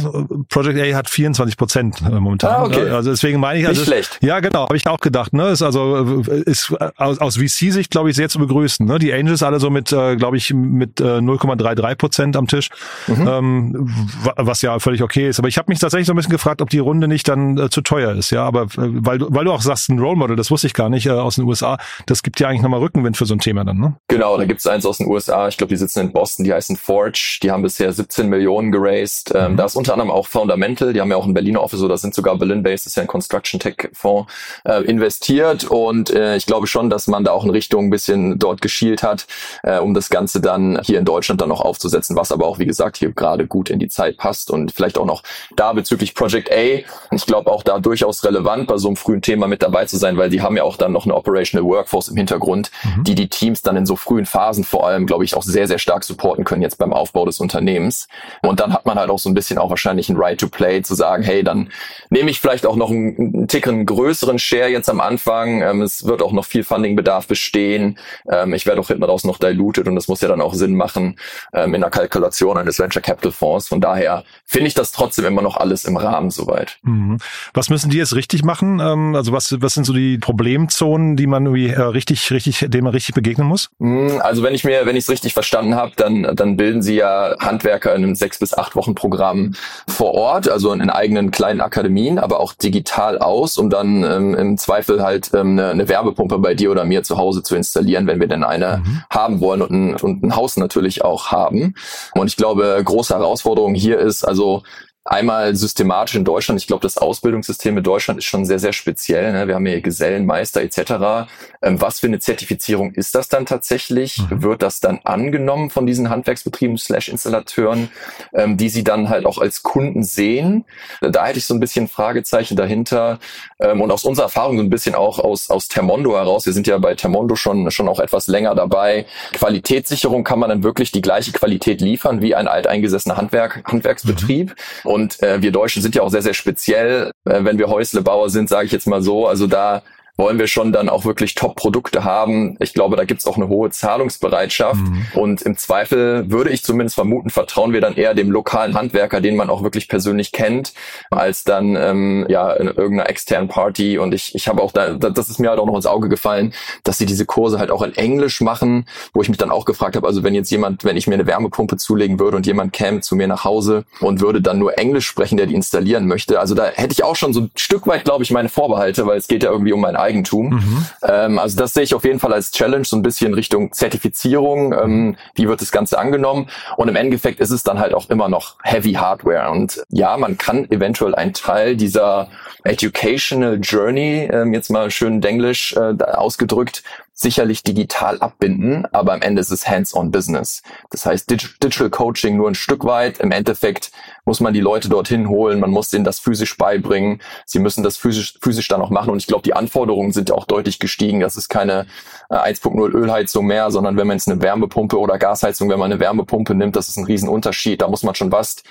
Project 0.49 0.79
A 0.79 0.95
hat 0.95 1.09
24 1.09 1.57
Prozent 1.57 2.01
äh, 2.01 2.09
momentan. 2.11 2.51
Ah, 2.51 2.63
okay. 2.63 2.89
Also 2.89 3.11
deswegen 3.11 3.39
meine 3.39 3.59
ich, 3.59 3.67
also 3.67 3.81
Nicht 3.81 3.87
schlecht. 3.87 4.17
Ja, 4.21 4.39
genau, 4.39 4.63
habe 4.63 4.77
ich 4.77 4.87
auch 4.87 4.99
gedacht. 4.99 5.33
Ne, 5.33 5.49
ist 5.49 5.61
also 5.61 6.23
äh, 6.27 6.41
ist 6.41 6.73
aus, 6.97 7.19
aus 7.19 7.37
VC-Sicht 7.37 7.91
glaube 7.91 8.09
ich 8.09 8.15
sehr 8.15 8.29
zu 8.29 8.39
begrüßen. 8.39 8.85
Ne, 8.85 8.99
die 8.99 9.13
Angels 9.13 9.43
alle 9.43 9.59
so 9.59 9.69
mit, 9.69 9.91
äh, 9.91 10.15
glaube 10.15 10.37
ich, 10.37 10.53
mit 10.53 10.99
äh, 10.99 11.19
0,33 11.19 11.95
Prozent 11.95 12.35
am 12.35 12.47
Tisch, 12.47 12.69
mhm. 13.07 13.27
ähm, 13.27 13.93
was 14.35 14.61
ja 14.61 14.79
völlig 14.79 15.03
okay 15.03 15.29
ist. 15.29 15.39
Aber 15.39 15.47
ich 15.47 15.57
habe 15.57 15.71
mich 15.71 15.79
tatsächlich 15.79 16.07
so 16.07 16.13
ein 16.13 16.15
bisschen 16.15 16.31
gefragt, 16.31 16.61
ob 16.61 16.69
die 16.69 16.79
Runde 16.79 17.07
nicht 17.07 17.27
dann 17.27 17.57
äh, 17.57 17.69
zu 17.69 17.81
teuer 17.81 18.13
ist. 18.13 18.31
Ja, 18.31 18.45
aber 18.45 18.63
äh, 18.77 18.88
weil 18.93 19.17
du, 19.17 19.27
weil 19.29 19.45
du 19.45 19.51
auch 19.51 19.61
sagst, 19.61 19.89
ein 19.89 19.99
Role 19.99 20.15
Model, 20.15 20.35
das 20.35 20.51
wusste 20.51 20.67
ich 20.67 20.73
gar 20.73 20.89
nicht, 20.89 21.05
äh, 21.05 21.11
aus 21.11 21.35
den 21.35 21.45
USA, 21.45 21.77
das 22.05 22.23
gibt 22.23 22.39
ja 22.39 22.47
eigentlich 22.47 22.61
nochmal 22.61 22.79
Rückenwind 22.79 23.17
für 23.17 23.25
so 23.25 23.33
ein 23.33 23.39
Thema 23.39 23.63
dann, 23.63 23.79
ne? 23.79 23.95
Genau, 24.07 24.37
da 24.37 24.45
gibt's 24.45 24.67
eins 24.67 24.85
aus 24.85 24.97
den 24.97 25.07
USA, 25.07 25.47
ich 25.47 25.57
glaube, 25.57 25.69
die 25.69 25.77
sitzen 25.77 25.99
in 25.99 26.11
Boston, 26.11 26.43
die 26.45 26.53
heißen 26.53 26.77
Forge, 26.77 27.39
die 27.43 27.51
haben 27.51 27.61
bisher 27.61 27.91
17 27.91 28.29
Millionen 28.29 28.71
geraced. 28.71 29.33
Ähm, 29.35 29.53
mhm. 29.53 29.57
Da 29.57 29.65
ist 29.65 29.75
unter 29.75 29.93
anderem 29.93 30.11
auch 30.11 30.27
Fundamental, 30.27 30.93
die 30.93 31.01
haben 31.01 31.11
ja 31.11 31.17
auch 31.17 31.25
ein 31.25 31.33
Berliner 31.33 31.61
Office, 31.61 31.81
oder 31.81 31.97
sind 31.97 32.13
sogar 32.13 32.37
Berlin-based, 32.37 32.87
ist 32.87 32.95
ja 32.95 33.01
ein 33.01 33.07
Construction 33.07 33.59
Tech-Fonds, 33.59 34.31
äh, 34.65 34.83
investiert 34.83 35.65
und 35.65 36.09
äh, 36.09 36.35
ich 36.35 36.45
glaube 36.45 36.67
schon, 36.67 36.89
dass 36.89 37.07
man 37.07 37.23
da 37.23 37.31
auch 37.31 37.43
in 37.43 37.51
Richtung 37.51 37.87
ein 37.87 37.89
bisschen 37.89 38.39
dort 38.39 38.61
geschielt 38.61 39.03
hat, 39.03 39.27
äh, 39.63 39.79
um 39.79 39.93
das 39.93 40.09
Ganze 40.09 40.41
dann 40.41 40.79
hier 40.83 40.99
in 40.99 41.05
Deutschland 41.05 41.41
dann 41.41 41.49
noch 41.49 41.61
aufzusetzen, 41.61 42.15
was 42.15 42.31
aber 42.31 42.47
auch, 42.47 42.59
wie 42.59 42.65
gesagt, 42.65 42.97
hier 42.97 43.11
gerade 43.11 43.47
gut 43.47 43.69
in 43.69 43.79
die 43.79 43.87
Zeit 43.87 44.17
passt 44.17 44.51
und 44.51 44.71
vielleicht 44.71 44.97
auch 44.97 45.05
noch 45.05 45.23
da 45.55 45.73
bezüglich 45.73 46.15
Project 46.15 46.51
A, 46.51 46.83
ich 47.11 47.25
glaube 47.25 47.51
auch 47.51 47.63
da 47.63 47.79
durchaus 47.79 48.23
relevant 48.23 48.67
so 48.79 48.87
einem 48.87 48.95
frühen 48.95 49.21
Thema 49.21 49.47
mit 49.47 49.61
dabei 49.61 49.85
zu 49.85 49.97
sein, 49.97 50.17
weil 50.17 50.29
die 50.29 50.41
haben 50.41 50.57
ja 50.57 50.63
auch 50.63 50.77
dann 50.77 50.91
noch 50.91 51.05
eine 51.05 51.15
Operational 51.15 51.67
Workforce 51.67 52.09
im 52.09 52.17
Hintergrund, 52.17 52.71
mhm. 52.83 53.03
die 53.03 53.15
die 53.15 53.29
Teams 53.29 53.61
dann 53.61 53.75
in 53.75 53.85
so 53.85 53.95
frühen 53.95 54.25
Phasen 54.25 54.63
vor 54.63 54.87
allem, 54.87 55.05
glaube 55.05 55.23
ich, 55.23 55.35
auch 55.35 55.43
sehr, 55.43 55.67
sehr 55.67 55.79
stark 55.79 56.03
supporten 56.03 56.45
können 56.45 56.61
jetzt 56.61 56.77
beim 56.77 56.93
Aufbau 56.93 57.25
des 57.25 57.39
Unternehmens. 57.39 58.07
Und 58.41 58.59
dann 58.59 58.73
hat 58.73 58.85
man 58.85 58.97
halt 58.97 59.09
auch 59.09 59.19
so 59.19 59.29
ein 59.29 59.33
bisschen 59.33 59.57
auch 59.57 59.69
wahrscheinlich 59.69 60.09
ein 60.09 60.17
Right 60.17 60.39
to 60.39 60.47
Play 60.47 60.81
zu 60.81 60.95
sagen, 60.95 61.23
hey, 61.23 61.43
dann 61.43 61.69
nehme 62.09 62.31
ich 62.31 62.39
vielleicht 62.39 62.65
auch 62.65 62.75
noch 62.75 62.89
einen, 62.89 63.15
einen 63.17 63.47
Ticken 63.47 63.85
größeren 63.85 64.39
Share 64.39 64.69
jetzt 64.69 64.89
am 64.89 65.01
Anfang. 65.01 65.61
Ähm, 65.61 65.81
es 65.81 66.05
wird 66.05 66.21
auch 66.21 66.31
noch 66.31 66.45
viel 66.45 66.63
Fundingbedarf 66.63 67.27
bestehen. 67.27 67.97
Ähm, 68.29 68.53
ich 68.53 68.65
werde 68.65 68.81
auch 68.81 68.87
hinten 68.87 69.03
raus 69.03 69.23
noch 69.23 69.37
diluted 69.37 69.87
und 69.87 69.95
das 69.95 70.07
muss 70.07 70.21
ja 70.21 70.27
dann 70.27 70.41
auch 70.41 70.53
Sinn 70.53 70.75
machen 70.75 71.17
ähm, 71.53 71.73
in 71.73 71.81
der 71.81 71.89
Kalkulation 71.89 72.57
eines 72.57 72.79
Venture 72.79 73.01
Capital 73.01 73.31
Fonds. 73.31 73.67
Von 73.67 73.81
daher 73.81 74.23
finde 74.45 74.67
ich 74.67 74.73
das 74.73 74.91
trotzdem 74.91 75.25
immer 75.25 75.41
noch 75.41 75.57
alles 75.57 75.85
im 75.85 75.97
Rahmen 75.97 76.29
soweit. 76.29 76.77
Mhm. 76.83 77.17
Was 77.53 77.69
müssen 77.69 77.89
die 77.89 77.97
jetzt 77.97 78.15
richtig 78.15 78.43
machen? 78.43 78.68
Ähm 78.77 78.99
ähm, 78.99 79.15
also 79.15 79.31
was, 79.31 79.55
was 79.61 79.73
sind 79.73 79.85
so 79.85 79.93
die 79.93 80.17
Problemzonen, 80.17 81.15
die 81.15 81.27
man 81.27 81.45
irgendwie 81.45 81.69
äh, 81.69 81.81
richtig, 81.81 82.31
richtig, 82.31 82.65
denen 82.69 82.83
man 82.83 82.93
richtig 82.93 83.15
begegnen 83.15 83.47
muss? 83.47 83.69
Hm, 83.79 84.21
also 84.21 84.43
wenn 84.43 84.53
ich 84.53 84.63
mir, 84.63 84.85
wenn 84.85 84.95
ich 84.95 85.05
es 85.05 85.09
richtig 85.09 85.33
verstanden 85.33 85.75
habe, 85.75 85.91
dann, 85.95 86.35
dann 86.35 86.57
bilden 86.57 86.81
sie 86.81 86.95
ja 86.95 87.35
Handwerker 87.39 87.95
in 87.95 88.03
einem 88.03 88.15
sechs 88.15 88.39
bis 88.39 88.53
acht 88.53 88.75
Wochen 88.75 88.95
Programm 88.95 89.53
vor 89.87 90.13
Ort, 90.13 90.49
also 90.49 90.71
in 90.71 90.89
eigenen 90.89 91.31
kleinen 91.31 91.61
Akademien, 91.61 92.19
aber 92.19 92.39
auch 92.39 92.53
digital 92.53 93.19
aus, 93.19 93.57
um 93.57 93.69
dann 93.69 94.03
ähm, 94.03 94.33
im 94.35 94.57
Zweifel 94.57 95.03
halt 95.03 95.31
ähm, 95.33 95.51
eine, 95.51 95.69
eine 95.69 95.89
Wärmepumpe 95.89 96.39
bei 96.39 96.53
dir 96.53 96.71
oder 96.71 96.85
mir 96.85 97.03
zu 97.03 97.17
Hause 97.17 97.43
zu 97.43 97.55
installieren, 97.55 98.07
wenn 98.07 98.19
wir 98.19 98.27
denn 98.27 98.43
eine 98.43 98.81
mhm. 98.83 99.03
haben 99.09 99.39
wollen 99.39 99.61
und 99.61 99.71
ein, 99.71 99.95
und 99.95 100.23
ein 100.23 100.35
Haus 100.35 100.57
natürlich 100.57 101.03
auch 101.03 101.27
haben. 101.31 101.75
Und 102.13 102.27
ich 102.27 102.37
glaube, 102.37 102.81
große 102.83 103.13
Herausforderung 103.13 103.73
hier 103.73 103.99
ist 103.99 104.23
also 104.23 104.63
Einmal 105.09 105.55
systematisch 105.55 106.13
in 106.13 106.23
Deutschland. 106.23 106.61
Ich 106.61 106.67
glaube, 106.67 106.83
das 106.83 106.99
Ausbildungssystem 106.99 107.75
in 107.75 107.83
Deutschland 107.83 108.19
ist 108.19 108.25
schon 108.25 108.45
sehr, 108.45 108.59
sehr 108.59 108.73
speziell. 108.73 109.33
Ne? 109.33 109.47
Wir 109.47 109.55
haben 109.55 109.65
hier 109.65 109.81
Gesellenmeister 109.81 110.61
etc. 110.61 111.27
Ähm, 111.63 111.81
was 111.81 111.99
für 111.99 112.05
eine 112.05 112.19
Zertifizierung 112.19 112.91
ist 112.93 113.15
das 113.15 113.27
dann 113.27 113.47
tatsächlich? 113.47 114.19
Mhm. 114.29 114.43
Wird 114.43 114.61
das 114.61 114.81
dann 114.81 114.99
angenommen 115.05 115.71
von 115.71 115.87
diesen 115.87 116.11
Handwerksbetrieben 116.11 116.77
slash 116.77 117.09
Installateuren, 117.09 117.89
ähm, 118.35 118.55
die 118.55 118.69
sie 118.69 118.83
dann 118.83 119.09
halt 119.09 119.25
auch 119.25 119.39
als 119.39 119.63
Kunden 119.63 120.03
sehen? 120.03 120.65
Da 121.01 121.25
hätte 121.25 121.39
ich 121.39 121.45
so 121.45 121.55
ein 121.55 121.59
bisschen 121.59 121.87
Fragezeichen 121.87 122.55
dahinter. 122.55 123.17
Ähm, 123.59 123.81
und 123.81 123.89
aus 123.89 124.05
unserer 124.05 124.25
Erfahrung 124.25 124.57
so 124.57 124.63
ein 124.63 124.69
bisschen 124.69 124.93
auch 124.93 125.17
aus, 125.17 125.49
aus 125.49 125.69
Termondo 125.69 126.15
heraus. 126.17 126.45
Wir 126.45 126.53
sind 126.53 126.67
ja 126.67 126.77
bei 126.77 126.93
Termondo 126.93 127.35
schon, 127.35 127.71
schon 127.71 127.89
auch 127.89 127.99
etwas 127.99 128.27
länger 128.27 128.53
dabei. 128.53 129.07
Qualitätssicherung 129.33 130.23
kann 130.23 130.37
man 130.37 130.49
dann 130.49 130.63
wirklich 130.63 130.91
die 130.91 131.01
gleiche 131.01 131.31
Qualität 131.31 131.81
liefern 131.81 132.21
wie 132.21 132.35
ein 132.35 132.47
alteingesessener 132.47 133.17
Handwerk, 133.17 133.63
Handwerksbetrieb. 133.65 134.49
Mhm. 134.83 134.91
Und 134.91 134.98
äh, 135.21 135.41
wir 135.41 135.51
Deutschen 135.51 135.81
sind 135.81 135.95
ja 135.95 136.01
auch 136.01 136.09
sehr, 136.09 136.21
sehr 136.21 136.33
speziell. 136.33 137.11
Äh, 137.25 137.43
wenn 137.43 137.57
wir 137.57 137.67
Häuslebauer 137.67 138.29
sind, 138.29 138.49
sage 138.49 138.65
ich 138.65 138.71
jetzt 138.71 138.87
mal 138.87 139.01
so. 139.01 139.27
Also 139.27 139.47
da 139.47 139.81
wollen 140.19 140.37
wir 140.37 140.47
schon 140.47 140.73
dann 140.73 140.89
auch 140.89 141.05
wirklich 141.05 141.33
Top-Produkte 141.33 142.03
haben. 142.03 142.57
Ich 142.59 142.73
glaube, 142.73 142.97
da 142.97 143.05
gibt 143.05 143.21
es 143.21 143.25
auch 143.25 143.37
eine 143.37 143.47
hohe 143.47 143.69
Zahlungsbereitschaft. 143.69 144.81
Mhm. 144.81 145.05
Und 145.13 145.41
im 145.41 145.57
Zweifel 145.57 146.29
würde 146.29 146.49
ich 146.49 146.61
zumindest 146.61 146.95
vermuten, 146.95 147.29
vertrauen 147.29 147.71
wir 147.71 147.79
dann 147.79 147.95
eher 147.95 148.13
dem 148.13 148.29
lokalen 148.29 148.75
Handwerker, 148.75 149.21
den 149.21 149.37
man 149.37 149.49
auch 149.49 149.63
wirklich 149.63 149.87
persönlich 149.87 150.33
kennt, 150.33 150.73
als 151.09 151.45
dann 151.45 151.77
ähm, 151.77 152.25
ja 152.27 152.51
in 152.51 152.67
irgendeiner 152.67 153.09
externen 153.09 153.47
Party. 153.47 153.97
Und 153.97 154.13
ich, 154.13 154.35
ich 154.35 154.49
habe 154.49 154.61
auch 154.61 154.73
da, 154.73 154.95
das 154.95 155.29
ist 155.29 155.39
mir 155.39 155.49
halt 155.49 155.59
auch 155.59 155.65
noch 155.65 155.75
ins 155.75 155.85
Auge 155.85 156.09
gefallen, 156.09 156.53
dass 156.83 156.97
sie 156.97 157.05
diese 157.05 157.25
Kurse 157.25 157.57
halt 157.57 157.71
auch 157.71 157.81
in 157.81 157.95
Englisch 157.95 158.41
machen, 158.41 158.85
wo 159.13 159.21
ich 159.21 159.29
mich 159.29 159.37
dann 159.37 159.51
auch 159.51 159.63
gefragt 159.63 159.95
habe, 159.95 160.05
also 160.05 160.23
wenn 160.23 160.35
jetzt 160.35 160.51
jemand, 160.51 160.83
wenn 160.83 160.97
ich 160.97 161.07
mir 161.07 161.13
eine 161.15 161.27
Wärmepumpe 161.27 161.77
zulegen 161.77 162.19
würde 162.19 162.35
und 162.35 162.45
jemand 162.45 162.73
käme 162.73 162.99
zu 162.99 163.15
mir 163.15 163.29
nach 163.29 163.45
Hause 163.45 163.85
und 164.01 164.19
würde 164.19 164.41
dann 164.41 164.59
nur 164.59 164.77
Englisch 164.77 165.07
sprechen, 165.07 165.37
der 165.37 165.45
die 165.45 165.55
installieren 165.55 166.07
möchte, 166.07 166.41
also 166.41 166.55
da 166.55 166.65
hätte 166.65 166.91
ich 166.91 167.03
auch 167.05 167.15
schon 167.15 167.31
so 167.31 167.41
ein 167.41 167.51
Stück 167.55 167.87
weit, 167.87 168.03
glaube 168.03 168.23
ich, 168.23 168.31
meine 168.31 168.49
Vorbehalte, 168.49 169.07
weil 169.07 169.17
es 169.17 169.29
geht 169.29 169.43
ja 169.43 169.51
irgendwie 169.51 169.71
um 169.71 169.79
mein 169.79 169.95
Eigentum. 170.09 170.49
Mhm. 170.49 170.85
Ähm, 171.03 171.39
also 171.39 171.57
das 171.57 171.73
sehe 171.73 171.83
ich 171.83 171.93
auf 171.93 172.03
jeden 172.03 172.19
Fall 172.19 172.33
als 172.33 172.51
Challenge, 172.51 172.85
so 172.85 172.95
ein 172.95 173.03
bisschen 173.03 173.33
Richtung 173.33 173.71
Zertifizierung. 173.71 174.73
Ähm, 174.73 175.15
wie 175.35 175.47
wird 175.47 175.61
das 175.61 175.71
Ganze 175.71 175.99
angenommen? 175.99 176.49
Und 176.77 176.87
im 176.87 176.95
Endeffekt 176.95 177.39
ist 177.39 177.51
es 177.51 177.63
dann 177.63 177.79
halt 177.79 177.93
auch 177.93 178.09
immer 178.09 178.27
noch 178.27 178.55
Heavy 178.63 178.93
Hardware. 178.93 179.51
Und 179.51 179.83
ja, 179.89 180.17
man 180.17 180.37
kann 180.37 180.69
eventuell 180.71 181.15
einen 181.15 181.33
Teil 181.33 181.75
dieser 181.75 182.29
Educational 182.63 183.59
Journey, 183.61 184.29
ähm, 184.31 184.53
jetzt 184.53 184.69
mal 184.69 184.91
schön 184.91 185.21
Denglisch 185.21 185.75
äh, 185.75 186.03
ausgedrückt, 186.03 186.83
sicherlich 187.21 187.63
digital 187.63 188.21
abbinden, 188.21 188.85
aber 188.93 189.11
am 189.11 189.21
Ende 189.21 189.41
ist 189.41 189.51
es 189.51 189.67
Hands-on-Business. 189.67 190.63
Das 190.89 191.05
heißt, 191.05 191.29
Digital 191.29 191.89
Coaching 191.89 192.37
nur 192.37 192.47
ein 192.47 192.55
Stück 192.55 192.85
weit. 192.85 193.19
Im 193.19 193.31
Endeffekt 193.31 193.91
muss 194.23 194.39
man 194.39 194.53
die 194.53 194.61
Leute 194.61 194.87
dorthin 194.87 195.27
holen, 195.27 195.59
man 195.59 195.69
muss 195.69 195.89
denen 195.89 196.05
das 196.05 196.19
physisch 196.19 196.55
beibringen. 196.55 197.21
Sie 197.45 197.59
müssen 197.59 197.83
das 197.83 197.97
physisch, 197.97 198.39
physisch 198.41 198.69
dann 198.69 198.81
auch 198.81 198.89
machen. 198.89 199.09
Und 199.09 199.17
ich 199.17 199.27
glaube, 199.27 199.43
die 199.43 199.53
Anforderungen 199.53 200.13
sind 200.13 200.29
ja 200.29 200.35
auch 200.35 200.45
deutlich 200.45 200.79
gestiegen. 200.79 201.19
Das 201.19 201.35
ist 201.35 201.49
keine 201.49 201.87
äh, 202.29 202.35
1.0 202.35 202.91
Ölheizung 202.93 203.45
mehr, 203.45 203.71
sondern 203.71 203.97
wenn 203.97 204.07
man 204.07 204.17
jetzt 204.17 204.29
eine 204.29 204.41
Wärmepumpe 204.41 204.99
oder 204.99 205.17
Gasheizung, 205.17 205.69
wenn 205.69 205.79
man 205.79 205.91
eine 205.91 205.99
Wärmepumpe 205.99 206.55
nimmt, 206.55 206.75
das 206.75 206.87
ist 206.87 206.97
ein 206.97 207.05
Riesenunterschied. 207.05 207.81
Da 207.81 207.87
muss 207.87 208.03
man 208.03 208.15
schon 208.15 208.31
was 208.31 208.63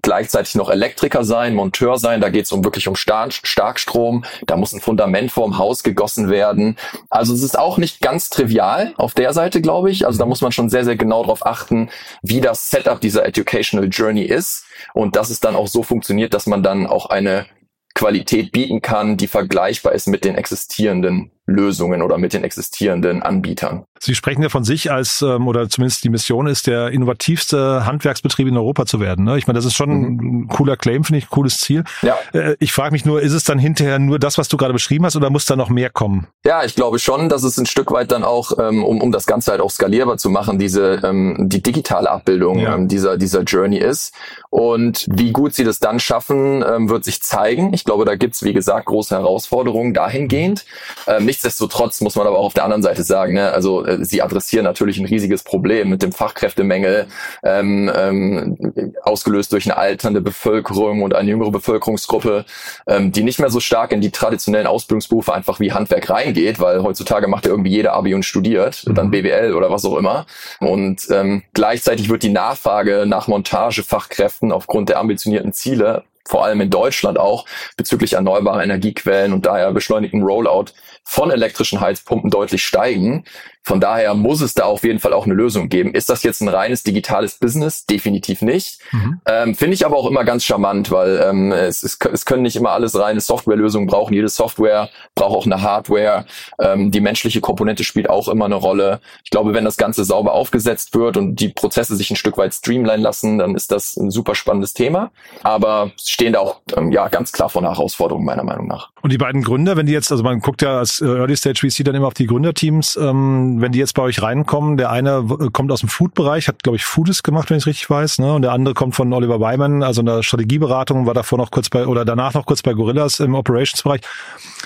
gleichzeitig 0.00 0.54
noch 0.54 0.70
Elektriker 0.70 1.22
sein, 1.22 1.54
Monteur 1.54 1.98
sein. 1.98 2.20
Da 2.20 2.30
geht 2.30 2.46
es 2.46 2.52
um 2.52 2.64
wirklich 2.64 2.88
um 2.88 2.96
Stark 2.96 3.32
Starkstrom. 3.32 4.24
Da 4.46 4.56
muss 4.56 4.72
ein 4.72 4.80
Fundament 4.80 5.30
vorm 5.30 5.58
Haus 5.58 5.82
gegossen 5.82 6.30
werden. 6.30 6.76
Also 7.10 7.34
es 7.34 7.42
ist 7.42 7.58
auch 7.58 7.76
nicht 7.76 8.00
ganz 8.00 8.30
trivial 8.30 8.94
auf 8.96 9.14
der 9.14 9.32
Seite, 9.32 9.60
glaube 9.60 9.90
ich. 9.90 10.06
Also 10.06 10.18
da 10.18 10.26
muss 10.26 10.40
man 10.40 10.52
schon 10.52 10.70
sehr, 10.70 10.84
sehr 10.84 10.96
genau 10.96 11.22
darauf 11.22 11.44
achten, 11.44 11.90
wie 12.22 12.40
das 12.40 12.70
Setup 12.70 13.00
dieser 13.00 13.26
Educational 13.26 13.88
Journey 13.88 14.22
ist 14.22 14.64
und 14.94 15.16
dass 15.16 15.28
es 15.30 15.40
dann 15.40 15.56
auch 15.56 15.68
so 15.68 15.82
funktioniert, 15.82 16.32
dass 16.32 16.46
man 16.46 16.62
dann 16.62 16.86
auch 16.86 17.06
eine 17.06 17.46
Qualität 17.94 18.52
bieten 18.52 18.80
kann, 18.80 19.18
die 19.18 19.28
vergleichbar 19.28 19.92
ist 19.92 20.08
mit 20.08 20.24
den 20.24 20.34
existierenden 20.34 21.30
Lösungen 21.52 22.02
oder 22.02 22.18
mit 22.18 22.32
den 22.32 22.44
existierenden 22.44 23.22
Anbietern. 23.22 23.84
Sie 24.00 24.16
sprechen 24.16 24.42
ja 24.42 24.48
von 24.48 24.64
sich 24.64 24.90
als, 24.90 25.22
ähm, 25.22 25.46
oder 25.46 25.68
zumindest 25.68 26.02
die 26.02 26.08
Mission 26.08 26.48
ist, 26.48 26.66
der 26.66 26.88
innovativste 26.88 27.86
Handwerksbetrieb 27.86 28.48
in 28.48 28.56
Europa 28.56 28.84
zu 28.84 28.98
werden. 28.98 29.24
Ne? 29.24 29.38
Ich 29.38 29.46
meine, 29.46 29.58
das 29.58 29.64
ist 29.64 29.74
schon 29.74 29.90
mhm. 29.90 30.42
ein 30.42 30.48
cooler 30.48 30.76
Claim, 30.76 31.04
finde 31.04 31.18
ich, 31.18 31.26
ein 31.26 31.30
cooles 31.30 31.58
Ziel. 31.58 31.84
Ja. 32.02 32.16
Äh, 32.32 32.56
ich 32.58 32.72
frage 32.72 32.90
mich 32.92 33.04
nur, 33.04 33.22
ist 33.22 33.32
es 33.32 33.44
dann 33.44 33.60
hinterher 33.60 34.00
nur 34.00 34.18
das, 34.18 34.38
was 34.38 34.48
du 34.48 34.56
gerade 34.56 34.72
beschrieben 34.72 35.04
hast, 35.04 35.14
oder 35.14 35.30
muss 35.30 35.44
da 35.44 35.54
noch 35.54 35.68
mehr 35.68 35.88
kommen? 35.88 36.26
Ja, 36.44 36.64
ich 36.64 36.74
glaube 36.74 36.98
schon, 36.98 37.28
dass 37.28 37.44
es 37.44 37.58
ein 37.58 37.66
Stück 37.66 37.92
weit 37.92 38.10
dann 38.10 38.24
auch, 38.24 38.58
ähm, 38.58 38.82
um, 38.82 39.00
um 39.00 39.12
das 39.12 39.26
Ganze 39.26 39.52
halt 39.52 39.60
auch 39.60 39.70
skalierbar 39.70 40.16
zu 40.18 40.30
machen, 40.30 40.58
diese 40.58 41.00
ähm, 41.04 41.36
die 41.38 41.62
digitale 41.62 42.10
Abbildung 42.10 42.58
ja. 42.58 42.74
ähm, 42.74 42.88
dieser, 42.88 43.16
dieser 43.16 43.42
Journey 43.42 43.78
ist. 43.78 44.14
Und 44.50 45.06
wie 45.10 45.32
gut 45.32 45.54
sie 45.54 45.64
das 45.64 45.78
dann 45.78 46.00
schaffen, 46.00 46.64
ähm, 46.66 46.88
wird 46.88 47.04
sich 47.04 47.22
zeigen. 47.22 47.72
Ich 47.72 47.84
glaube, 47.84 48.04
da 48.04 48.16
gibt's 48.16 48.42
wie 48.42 48.52
gesagt, 48.52 48.86
große 48.86 49.14
Herausforderungen 49.14 49.94
dahingehend. 49.94 50.64
Ähm, 51.06 51.24
nichtsdestotrotz 51.42 52.00
muss 52.00 52.14
man 52.14 52.26
aber 52.26 52.38
auch 52.38 52.46
auf 52.46 52.54
der 52.54 52.64
anderen 52.64 52.82
Seite 52.82 53.02
sagen, 53.02 53.34
ne, 53.34 53.50
also 53.52 53.84
äh, 53.84 54.04
sie 54.04 54.22
adressieren 54.22 54.64
natürlich 54.64 54.98
ein 54.98 55.06
riesiges 55.06 55.42
Problem 55.42 55.88
mit 55.88 56.02
dem 56.02 56.12
Fachkräftemangel, 56.12 57.06
ähm, 57.42 57.90
ähm, 57.94 58.94
ausgelöst 59.02 59.52
durch 59.52 59.66
eine 59.66 59.76
alternde 59.76 60.20
Bevölkerung 60.20 61.02
und 61.02 61.14
eine 61.14 61.30
jüngere 61.30 61.50
Bevölkerungsgruppe, 61.50 62.44
ähm, 62.86 63.12
die 63.12 63.24
nicht 63.24 63.40
mehr 63.40 63.50
so 63.50 63.60
stark 63.60 63.92
in 63.92 64.00
die 64.00 64.10
traditionellen 64.10 64.66
Ausbildungsberufe 64.66 65.32
einfach 65.34 65.58
wie 65.58 65.72
Handwerk 65.72 66.10
reingeht, 66.10 66.60
weil 66.60 66.82
heutzutage 66.82 67.26
macht 67.26 67.46
ja 67.46 67.50
irgendwie 67.50 67.70
jeder 67.70 67.94
Abi 67.94 68.14
und 68.14 68.24
studiert, 68.24 68.84
mhm. 68.86 68.94
dann 68.94 69.10
BWL 69.10 69.54
oder 69.54 69.70
was 69.70 69.84
auch 69.84 69.96
immer. 69.96 70.26
Und 70.60 71.08
ähm, 71.10 71.42
gleichzeitig 71.54 72.08
wird 72.08 72.22
die 72.22 72.30
Nachfrage 72.30 73.04
nach 73.06 73.26
Montagefachkräften 73.26 74.52
aufgrund 74.52 74.88
der 74.88 75.00
ambitionierten 75.00 75.52
Ziele 75.52 76.04
vor 76.24 76.44
allem 76.44 76.60
in 76.60 76.70
Deutschland 76.70 77.18
auch 77.18 77.46
bezüglich 77.76 78.14
erneuerbarer 78.14 78.62
Energiequellen 78.62 79.32
und 79.32 79.46
daher 79.46 79.72
beschleunigten 79.72 80.22
Rollout 80.22 80.66
von 81.04 81.30
elektrischen 81.30 81.80
Heizpumpen 81.80 82.30
deutlich 82.30 82.64
steigen. 82.64 83.24
Von 83.64 83.80
daher 83.80 84.14
muss 84.14 84.40
es 84.40 84.54
da 84.54 84.64
auf 84.64 84.82
jeden 84.82 84.98
Fall 84.98 85.12
auch 85.12 85.24
eine 85.24 85.34
Lösung 85.34 85.68
geben. 85.68 85.94
Ist 85.94 86.08
das 86.08 86.24
jetzt 86.24 86.40
ein 86.40 86.48
reines 86.48 86.82
digitales 86.82 87.38
Business? 87.38 87.86
Definitiv 87.86 88.42
nicht. 88.42 88.80
Mhm. 88.90 89.20
Ähm, 89.24 89.54
Finde 89.54 89.74
ich 89.74 89.86
aber 89.86 89.96
auch 89.96 90.10
immer 90.10 90.24
ganz 90.24 90.44
charmant, 90.44 90.90
weil 90.90 91.24
ähm, 91.24 91.52
es, 91.52 91.84
es, 91.84 91.96
es 92.12 92.24
können 92.24 92.42
nicht 92.42 92.56
immer 92.56 92.70
alles 92.70 92.98
reine 92.98 93.20
Softwarelösungen 93.20 93.86
brauchen. 93.86 94.14
Jede 94.14 94.28
Software 94.28 94.90
braucht 95.14 95.36
auch 95.36 95.46
eine 95.46 95.62
Hardware. 95.62 96.24
Ähm, 96.60 96.90
die 96.90 97.00
menschliche 97.00 97.40
Komponente 97.40 97.84
spielt 97.84 98.10
auch 98.10 98.26
immer 98.26 98.46
eine 98.46 98.56
Rolle. 98.56 99.00
Ich 99.22 99.30
glaube, 99.30 99.54
wenn 99.54 99.64
das 99.64 99.76
Ganze 99.76 100.04
sauber 100.04 100.32
aufgesetzt 100.32 100.96
wird 100.96 101.16
und 101.16 101.36
die 101.36 101.50
Prozesse 101.50 101.94
sich 101.94 102.10
ein 102.10 102.16
Stück 102.16 102.38
weit 102.38 102.54
streamline 102.54 103.02
lassen, 103.02 103.38
dann 103.38 103.54
ist 103.54 103.70
das 103.70 103.96
ein 103.96 104.10
super 104.10 104.34
spannendes 104.34 104.74
Thema. 104.74 105.12
Aber 105.44 105.92
stehen 106.02 106.32
da 106.32 106.40
auch 106.40 106.62
ähm, 106.76 106.90
ja 106.90 107.06
ganz 107.06 107.30
klar 107.30 107.48
vor 107.48 107.62
Herausforderungen 107.62 108.26
meiner 108.26 108.42
Meinung 108.42 108.66
nach. 108.66 108.90
Und 109.02 109.12
die 109.12 109.18
beiden 109.18 109.42
Gründer, 109.42 109.76
wenn 109.76 109.86
die 109.86 109.92
jetzt, 109.92 110.10
also 110.10 110.24
man 110.24 110.40
guckt 110.40 110.62
ja 110.62 110.78
als 110.78 110.91
äh, 111.00 111.06
Early 111.06 111.36
Stage 111.36 111.60
VC 111.66 111.84
dann 111.84 111.94
immer 111.94 112.06
auf 112.06 112.14
die 112.14 112.26
Gründerteams, 112.26 112.96
ähm, 112.96 113.60
wenn 113.60 113.72
die 113.72 113.78
jetzt 113.78 113.94
bei 113.94 114.02
euch 114.02 114.22
reinkommen, 114.22 114.76
der 114.76 114.90
eine 114.90 115.24
kommt 115.52 115.72
aus 115.72 115.80
dem 115.80 115.88
Food-Bereich, 115.88 116.48
hat, 116.48 116.62
glaube 116.62 116.76
ich, 116.76 116.84
Foodist 116.84 117.24
gemacht, 117.24 117.50
wenn 117.50 117.58
ich 117.58 117.66
richtig 117.66 117.88
weiß, 117.88 118.18
ne? 118.18 118.34
Und 118.34 118.42
der 118.42 118.52
andere 118.52 118.74
kommt 118.74 118.94
von 118.94 119.12
Oliver 119.12 119.40
Wyman, 119.40 119.82
also 119.82 120.00
in 120.00 120.06
der 120.06 120.22
Strategieberatung, 120.22 121.06
war 121.06 121.14
davor 121.14 121.38
noch 121.38 121.50
kurz 121.50 121.68
bei, 121.68 121.86
oder 121.86 122.04
danach 122.04 122.34
noch 122.34 122.46
kurz 122.46 122.62
bei 122.62 122.74
Gorillas 122.74 123.20
im 123.20 123.34
Operations-Bereich. 123.34 124.00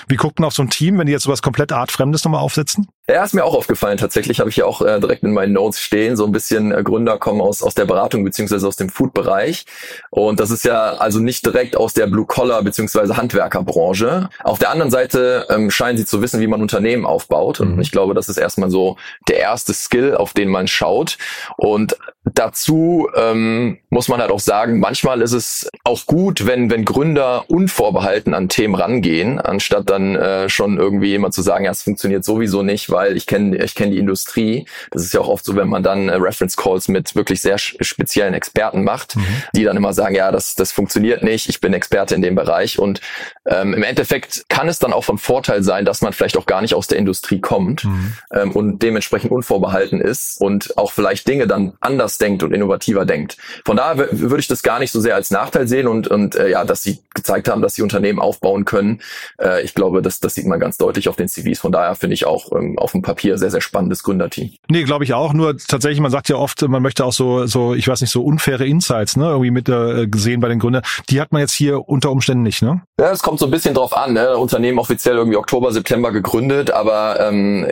Wie 0.07 0.15
guckt 0.15 0.39
man 0.39 0.47
auf 0.47 0.53
so 0.53 0.63
ein 0.63 0.69
Team, 0.69 0.97
wenn 0.97 1.05
die 1.05 1.13
jetzt 1.13 1.23
sowas 1.23 1.41
komplett 1.41 1.71
artfremdes 1.71 2.23
nochmal 2.23 2.41
aufsetzen? 2.41 2.87
Ja, 3.09 3.23
ist 3.23 3.33
mir 3.33 3.45
auch 3.45 3.53
aufgefallen. 3.53 3.97
Tatsächlich 3.97 4.41
habe 4.41 4.49
ich 4.49 4.57
ja 4.57 4.65
auch 4.65 4.81
äh, 4.81 4.99
direkt 4.99 5.23
in 5.23 5.31
meinen 5.31 5.53
Notes 5.53 5.79
stehen. 5.79 6.17
So 6.17 6.25
ein 6.25 6.33
bisschen 6.33 6.73
äh, 6.73 6.83
Gründer 6.83 7.17
kommen 7.17 7.39
aus, 7.39 7.63
aus 7.63 7.73
der 7.73 7.85
Beratung 7.85 8.25
beziehungsweise 8.25 8.67
aus 8.67 8.75
dem 8.75 8.89
Food-Bereich. 8.89 9.65
Und 10.09 10.41
das 10.41 10.51
ist 10.51 10.65
ja 10.65 10.95
also 10.95 11.19
nicht 11.19 11.45
direkt 11.45 11.77
aus 11.77 11.93
der 11.93 12.07
Blue-Collar 12.07 12.63
beziehungsweise 12.63 13.15
Handwerkerbranche. 13.15 14.29
Auf 14.43 14.59
der 14.59 14.71
anderen 14.71 14.91
Seite 14.91 15.45
ähm, 15.49 15.71
scheinen 15.71 15.97
sie 15.97 16.05
zu 16.05 16.21
wissen, 16.21 16.41
wie 16.41 16.47
man 16.47 16.61
Unternehmen 16.61 17.05
aufbaut. 17.05 17.61
Und 17.61 17.75
mhm. 17.75 17.81
ich 17.81 17.91
glaube, 17.91 18.13
das 18.13 18.27
ist 18.27 18.35
erstmal 18.35 18.69
so 18.69 18.97
der 19.29 19.37
erste 19.37 19.73
Skill, 19.73 20.13
auf 20.13 20.33
den 20.33 20.49
man 20.49 20.67
schaut. 20.67 21.17
Und 21.55 21.95
dazu 22.33 23.09
ähm, 23.15 23.77
muss 23.89 24.07
man 24.07 24.19
halt 24.19 24.31
auch 24.31 24.39
sagen, 24.39 24.79
manchmal 24.79 25.21
ist 25.21 25.33
es 25.33 25.69
auch 25.83 26.05
gut, 26.05 26.45
wenn, 26.45 26.69
wenn 26.69 26.85
Gründer 26.85 27.45
unvorbehalten 27.47 28.33
an 28.33 28.49
Themen 28.49 28.75
rangehen, 28.75 29.39
anstatt 29.39 29.89
dann 29.89 30.15
äh, 30.15 30.49
schon 30.49 30.77
irgendwie 30.77 31.15
immer 31.15 31.31
zu 31.31 31.41
sagen, 31.41 31.65
ja, 31.65 31.71
es 31.71 31.83
funktioniert 31.83 32.23
sowieso 32.23 32.63
nicht, 32.63 32.89
weil 32.89 33.15
ich 33.15 33.27
kenne 33.27 33.63
ich 33.63 33.75
kenne 33.75 33.91
die 33.91 33.99
Industrie. 33.99 34.65
Das 34.91 35.03
ist 35.03 35.13
ja 35.13 35.21
auch 35.21 35.27
oft 35.27 35.45
so, 35.45 35.55
wenn 35.55 35.67
man 35.67 35.83
dann 35.83 36.09
äh, 36.09 36.15
Reference 36.15 36.57
Calls 36.57 36.87
mit 36.87 37.15
wirklich 37.15 37.41
sehr 37.41 37.57
speziellen 37.57 38.33
Experten 38.33 38.83
macht, 38.83 39.15
mhm. 39.15 39.25
die 39.55 39.63
dann 39.63 39.77
immer 39.77 39.93
sagen, 39.93 40.15
ja, 40.15 40.31
das, 40.31 40.55
das 40.55 40.71
funktioniert 40.71 41.23
nicht, 41.23 41.49
ich 41.49 41.61
bin 41.61 41.73
Experte 41.73 42.15
in 42.15 42.21
dem 42.21 42.35
Bereich. 42.35 42.79
Und 42.79 43.01
ähm, 43.45 43.73
im 43.73 43.83
Endeffekt 43.83 44.45
kann 44.49 44.67
es 44.67 44.79
dann 44.79 44.93
auch 44.93 45.03
von 45.03 45.17
Vorteil 45.17 45.63
sein, 45.63 45.85
dass 45.85 46.01
man 46.01 46.13
vielleicht 46.13 46.37
auch 46.37 46.45
gar 46.45 46.61
nicht 46.61 46.73
aus 46.73 46.87
der 46.87 46.97
Industrie 46.97 47.39
kommt 47.39 47.85
mhm. 47.85 48.13
ähm, 48.31 48.51
und 48.51 48.79
dementsprechend 48.79 49.31
unvorbehalten 49.31 50.01
ist 50.01 50.41
und 50.41 50.77
auch 50.77 50.91
vielleicht 50.91 51.27
Dinge 51.27 51.47
dann 51.47 51.73
anders 51.79 52.16
denkt 52.17 52.43
und 52.43 52.53
innovativer 52.53 53.05
denkt. 53.05 53.37
Von 53.65 53.77
daher 53.77 54.07
würde 54.11 54.39
ich 54.39 54.47
das 54.47 54.63
gar 54.63 54.79
nicht 54.79 54.91
so 54.91 54.99
sehr 54.99 55.15
als 55.15 55.31
Nachteil 55.31 55.67
sehen 55.67 55.87
und, 55.87 56.07
und 56.07 56.35
äh, 56.35 56.49
ja, 56.49 56.65
dass 56.65 56.83
sie 56.83 56.99
gezeigt 57.13 57.49
haben, 57.49 57.61
dass 57.61 57.75
sie 57.75 57.81
Unternehmen 57.81 58.19
aufbauen 58.19 58.65
können. 58.65 59.01
Äh, 59.39 59.63
ich 59.63 59.73
glaube, 59.73 60.01
das, 60.01 60.19
das 60.19 60.35
sieht 60.35 60.45
man 60.45 60.59
ganz 60.59 60.77
deutlich 60.77 61.09
auf 61.09 61.15
den 61.15 61.27
CVs. 61.27 61.59
Von 61.59 61.71
daher 61.71 61.95
finde 61.95 62.13
ich 62.13 62.25
auch 62.25 62.51
ähm, 62.51 62.77
auf 62.77 62.91
dem 62.91 63.01
Papier 63.01 63.37
sehr, 63.37 63.51
sehr 63.51 63.61
spannendes 63.61 64.03
Gründerteam. 64.03 64.51
Nee, 64.69 64.83
glaube 64.83 65.03
ich 65.03 65.13
auch. 65.13 65.33
Nur 65.33 65.57
tatsächlich, 65.57 65.99
man 65.99 66.11
sagt 66.11 66.29
ja 66.29 66.35
oft, 66.35 66.61
man 66.67 66.81
möchte 66.81 67.05
auch 67.05 67.13
so, 67.13 67.45
so, 67.45 67.73
ich 67.73 67.87
weiß 67.87 68.01
nicht, 68.01 68.11
so 68.11 68.23
unfaire 68.23 68.65
Insights, 68.65 69.17
ne, 69.17 69.25
irgendwie 69.25 69.51
mit 69.51 69.69
äh, 69.69 70.07
gesehen 70.07 70.39
bei 70.39 70.49
den 70.49 70.59
Gründern. 70.59 70.83
Die 71.09 71.19
hat 71.21 71.31
man 71.31 71.41
jetzt 71.41 71.53
hier 71.53 71.87
unter 71.87 72.11
Umständen 72.11 72.43
nicht, 72.43 72.61
ne? 72.61 72.81
Ja, 72.99 73.11
es 73.11 73.21
kommt 73.21 73.39
so 73.39 73.45
ein 73.45 73.51
bisschen 73.51 73.73
drauf 73.73 73.95
an. 73.95 74.13
Ne? 74.13 74.37
Unternehmen 74.37 74.79
offiziell 74.79 75.15
irgendwie 75.15 75.37
Oktober, 75.37 75.71
September 75.71 76.11
gegründet, 76.11 76.71
aber 76.71 77.19
ähm, 77.19 77.67